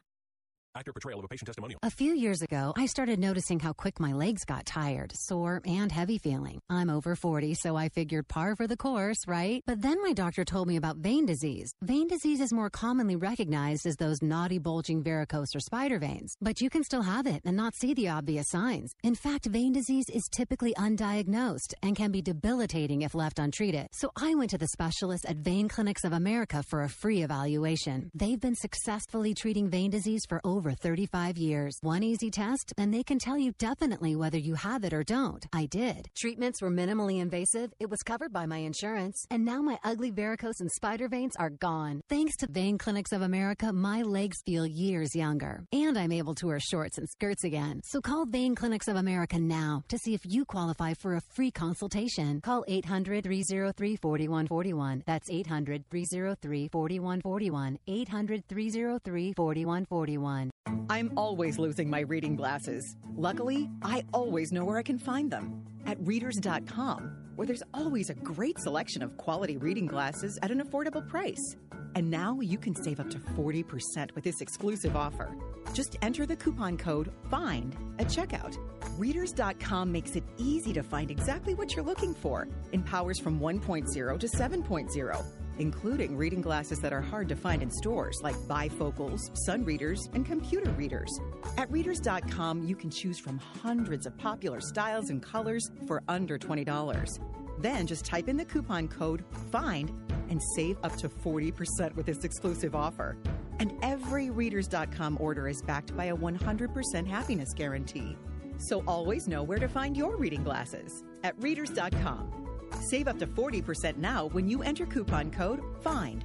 [0.76, 1.80] Actor portrayal of a patient testimonial.
[1.84, 5.90] A few years ago, I started noticing how quick my legs got tired, sore, and
[5.90, 6.60] heavy feeling.
[6.70, 9.64] I'm over 40, so I figured par for the course, right?
[9.66, 11.74] But then my doctor told me about vein disease.
[11.82, 16.60] Vein disease is more commonly recognized as those naughty, bulging varicose or spider veins, but
[16.60, 18.94] you can still have it and not see the obvious signs.
[19.02, 23.88] In fact, vein disease is typically undiagnosed and can be debilitating if left untreated.
[23.94, 28.12] So I went to the specialists at Vein Clinics of America for a free evaluation.
[28.14, 31.78] They've been successfully treating vein disease for over over 35 years.
[31.82, 35.46] One easy test, and they can tell you definitely whether you have it or don't.
[35.54, 36.10] I did.
[36.16, 40.62] Treatments were minimally invasive, it was covered by my insurance, and now my ugly varicose
[40.62, 42.02] and spider veins are gone.
[42.10, 46.48] Thanks to Vein Clinics of America, my legs feel years younger, and I'm able to
[46.48, 47.82] wear shorts and skirts again.
[47.84, 51.52] So call Vein Clinics of America now to see if you qualify for a free
[51.52, 52.42] consultation.
[52.42, 55.04] Call 800 303 4141.
[55.06, 57.78] That's 800 303 4141.
[57.88, 60.52] 800 303 4141.
[60.90, 62.96] I'm always losing my reading glasses.
[63.16, 68.14] Luckily, I always know where I can find them at readers.com, where there's always a
[68.14, 71.56] great selection of quality reading glasses at an affordable price.
[71.96, 75.36] And now you can save up to 40% with this exclusive offer.
[75.74, 78.58] Just enter the coupon code FIND at checkout.
[78.98, 84.20] Readers.com makes it easy to find exactly what you're looking for in powers from 1.0
[84.20, 85.26] to 7.0
[85.60, 90.26] including reading glasses that are hard to find in stores like bifocals, sun readers, and
[90.26, 91.20] computer readers.
[91.58, 97.20] At readers.com, you can choose from hundreds of popular styles and colors for under $20.
[97.60, 99.92] Then just type in the coupon code FIND
[100.30, 103.18] and save up to 40% with this exclusive offer.
[103.60, 108.18] And every readers.com order is backed by a 100% happiness guarantee.
[108.58, 112.45] So always know where to find your reading glasses at readers.com.
[112.82, 116.24] Save up to 40% now when you enter coupon code FIND.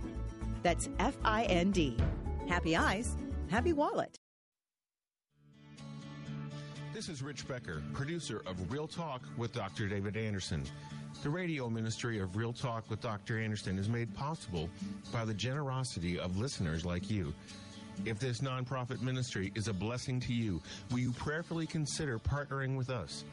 [0.63, 1.97] That's F I N D.
[2.49, 3.17] Happy eyes,
[3.49, 4.19] happy wallet.
[6.93, 9.89] This is Rich Becker, producer of Real Talk with Dr.
[9.89, 10.65] David Anderson.
[11.23, 13.39] The radio ministry of Real Talk with Dr.
[13.39, 14.69] Anderson is made possible
[15.13, 17.33] by the generosity of listeners like you.
[18.05, 22.91] If this nonprofit ministry is a blessing to you, will you prayerfully consider partnering with
[22.91, 23.25] us?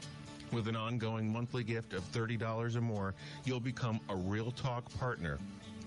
[0.52, 5.38] With an ongoing monthly gift of $30 or more, you'll become a Real Talk partner.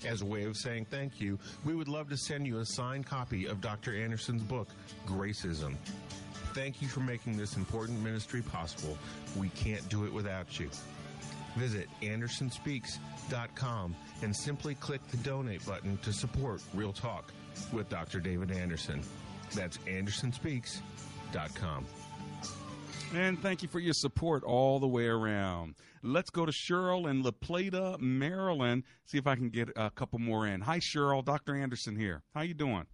[0.05, 3.05] As a way of saying thank you, we would love to send you a signed
[3.05, 3.95] copy of Dr.
[3.95, 4.67] Anderson's book,
[5.05, 5.75] Gracism.
[6.53, 8.97] Thank you for making this important ministry possible.
[9.37, 10.69] We can't do it without you.
[11.55, 17.31] Visit AndersonSpeaks.com and simply click the donate button to support Real Talk
[17.71, 18.19] with Dr.
[18.19, 19.01] David Anderson.
[19.53, 21.85] That's AndersonSpeaks.com.
[23.13, 25.75] And thank you for your support all the way around.
[26.01, 28.83] Let's go to Cheryl in La Plata, Maryland.
[29.05, 30.61] See if I can get a couple more in.
[30.61, 31.23] Hi, Cheryl.
[31.23, 31.55] Dr.
[31.55, 32.23] Anderson here.
[32.33, 32.85] How you doing?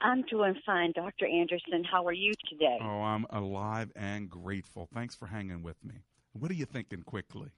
[0.00, 1.26] I'm doing fine, Dr.
[1.26, 1.84] Anderson.
[1.84, 2.78] How are you today?
[2.82, 4.88] Oh, I'm alive and grateful.
[4.92, 5.94] Thanks for hanging with me.
[6.32, 7.50] What are you thinking quickly?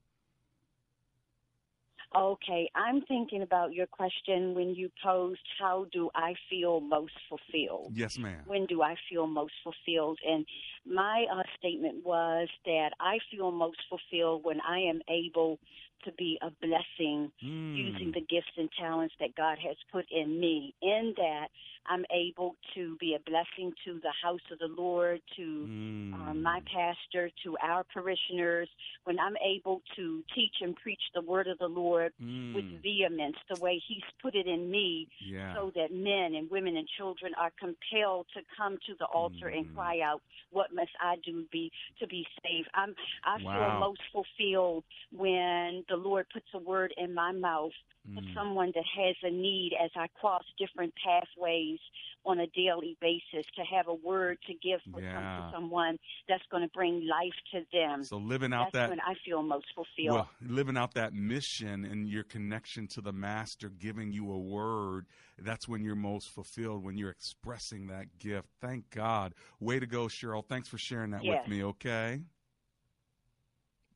[2.17, 7.93] Okay, I'm thinking about your question when you posed, How do I feel most fulfilled?
[7.95, 8.41] Yes, ma'am.
[8.47, 10.19] When do I feel most fulfilled?
[10.27, 10.47] And
[10.87, 15.59] my uh, statement was that I feel most fulfilled when I am able
[16.05, 17.75] to be a blessing Hmm.
[17.77, 20.75] using the gifts and talents that God has put in me.
[20.83, 21.49] In that,
[21.87, 25.69] I'm able to be a blessing to the house of the Lord, to
[26.15, 28.69] um, my pastor, to our parishioners.
[29.05, 32.55] When I'm able to teach and preach the word of the Lord Mm.
[32.55, 35.55] with vehemence, the way He's put it in me, Yeah.
[35.55, 39.59] so that men and women and children are compelled to come to the altar Mm.
[39.59, 42.95] and cry out, "What must I do be to be saved?" I'm
[43.25, 43.53] I Wow.
[43.55, 47.73] feel most fulfilled when the Lord puts a word in my mouth
[48.15, 48.35] for Mm.
[48.35, 51.79] someone that has a need as I cross different pathways
[52.25, 55.37] on a daily basis to have a word to give for Yeah.
[55.37, 58.03] to someone that's going to bring life to them.
[58.05, 60.15] So living out that's that when I feel most fulfilled.
[60.15, 65.07] Well, living out that mission and your connection to the master giving you a word,
[65.39, 68.49] that's when you're most fulfilled when you're expressing that gift.
[68.61, 69.35] Thank God.
[69.61, 70.45] Way to go, Cheryl.
[70.45, 71.43] Thanks for sharing that Yes.
[71.43, 72.23] with me, okay?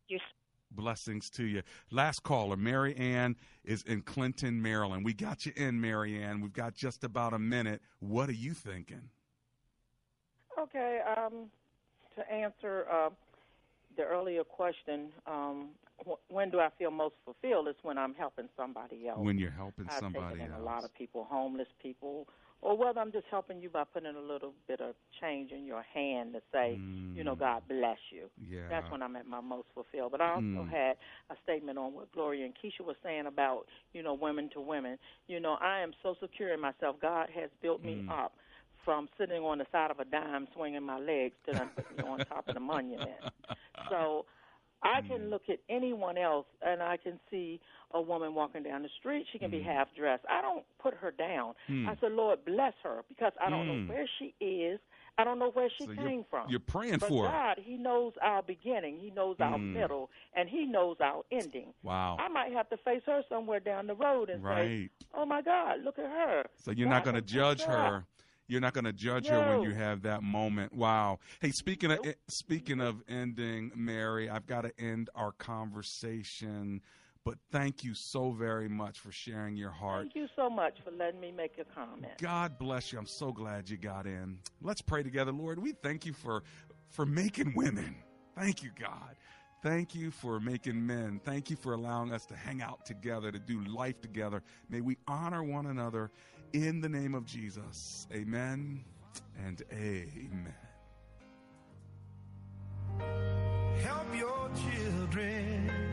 [0.08, 0.20] You're
[0.74, 1.62] Blessings to you.
[1.90, 5.04] Last caller, Mary Ann is in Clinton, Maryland.
[5.04, 6.40] We got you in, Mary Ann.
[6.40, 7.80] We've got just about a minute.
[8.00, 9.10] What are you thinking?
[10.58, 11.50] Okay, um,
[12.16, 13.10] to answer uh,
[13.96, 15.68] the earlier question, um,
[16.06, 17.68] wh- when do I feel most fulfilled?
[17.68, 19.18] Is when I'm helping somebody else.
[19.18, 20.60] When you're helping I've somebody taken else.
[20.60, 22.28] a lot of people, homeless people,
[22.62, 25.82] or whether I'm just helping you by putting a little bit of change in your
[25.92, 26.78] hand to say,
[27.14, 28.30] you know, God bless you.
[28.40, 28.46] Mm.
[28.50, 28.60] Yeah.
[28.70, 30.12] That's when I'm at my most fulfilled.
[30.12, 30.70] But I also Mm.
[30.70, 30.96] had
[31.30, 34.98] a statement on what Gloria and Keisha was saying about, you know, women to women.
[35.26, 36.96] You know, I am so secure in myself.
[37.00, 38.08] God has built me Mm.
[38.24, 38.32] up
[38.84, 42.02] from sitting on the side of a dime swinging my legs to them putting me
[42.02, 43.20] on top of the monument.
[43.88, 44.24] So
[44.82, 45.08] I Mm.
[45.08, 47.60] can look at anyone else and I can see
[47.92, 49.26] a woman walking down the street.
[49.32, 49.64] She can be Mm.
[49.64, 50.24] half dressed.
[50.28, 51.54] I don't put her down.
[51.68, 51.88] Mm.
[51.88, 53.86] I said, Lord, bless her because I don't Mm.
[53.86, 54.80] know where she is.
[55.18, 56.48] I don't know where she So came you're- from.
[56.48, 57.30] you're praying but for her.
[57.30, 58.98] God, He knows our beginning.
[58.98, 59.74] He knows our Mm.
[59.74, 61.74] middle, and He knows our ending.
[61.82, 62.16] Wow.
[62.18, 64.88] I might have to face her somewhere down the road and Right.
[64.88, 67.72] say, "Oh my God, look at her." So you're God not going to judge her
[67.76, 68.06] her.
[68.52, 70.74] You're not going to judge her when you have that moment.
[70.74, 71.20] Wow.
[71.40, 76.82] Hey, speaking of eh, speaking of ending, Mary, I've got to end our conversation.
[77.24, 80.02] But thank you so very much for sharing your heart.
[80.02, 82.12] Thank you so much for letting me make a comment.
[82.20, 82.98] God bless you.
[82.98, 84.36] I'm so glad you got in.
[84.60, 85.58] Let's pray together, Lord.
[85.58, 86.42] We thank you for
[86.90, 87.96] for making women.
[88.36, 89.16] Thank you, God.
[89.62, 91.22] Thank you for making men.
[91.24, 94.42] Thank you for allowing us to hang out together, to do life together.
[94.68, 96.10] May we honor one another
[96.52, 98.06] in the name of Jesus.
[98.12, 98.84] Amen
[99.44, 100.54] and amen.
[103.82, 105.92] Help your children.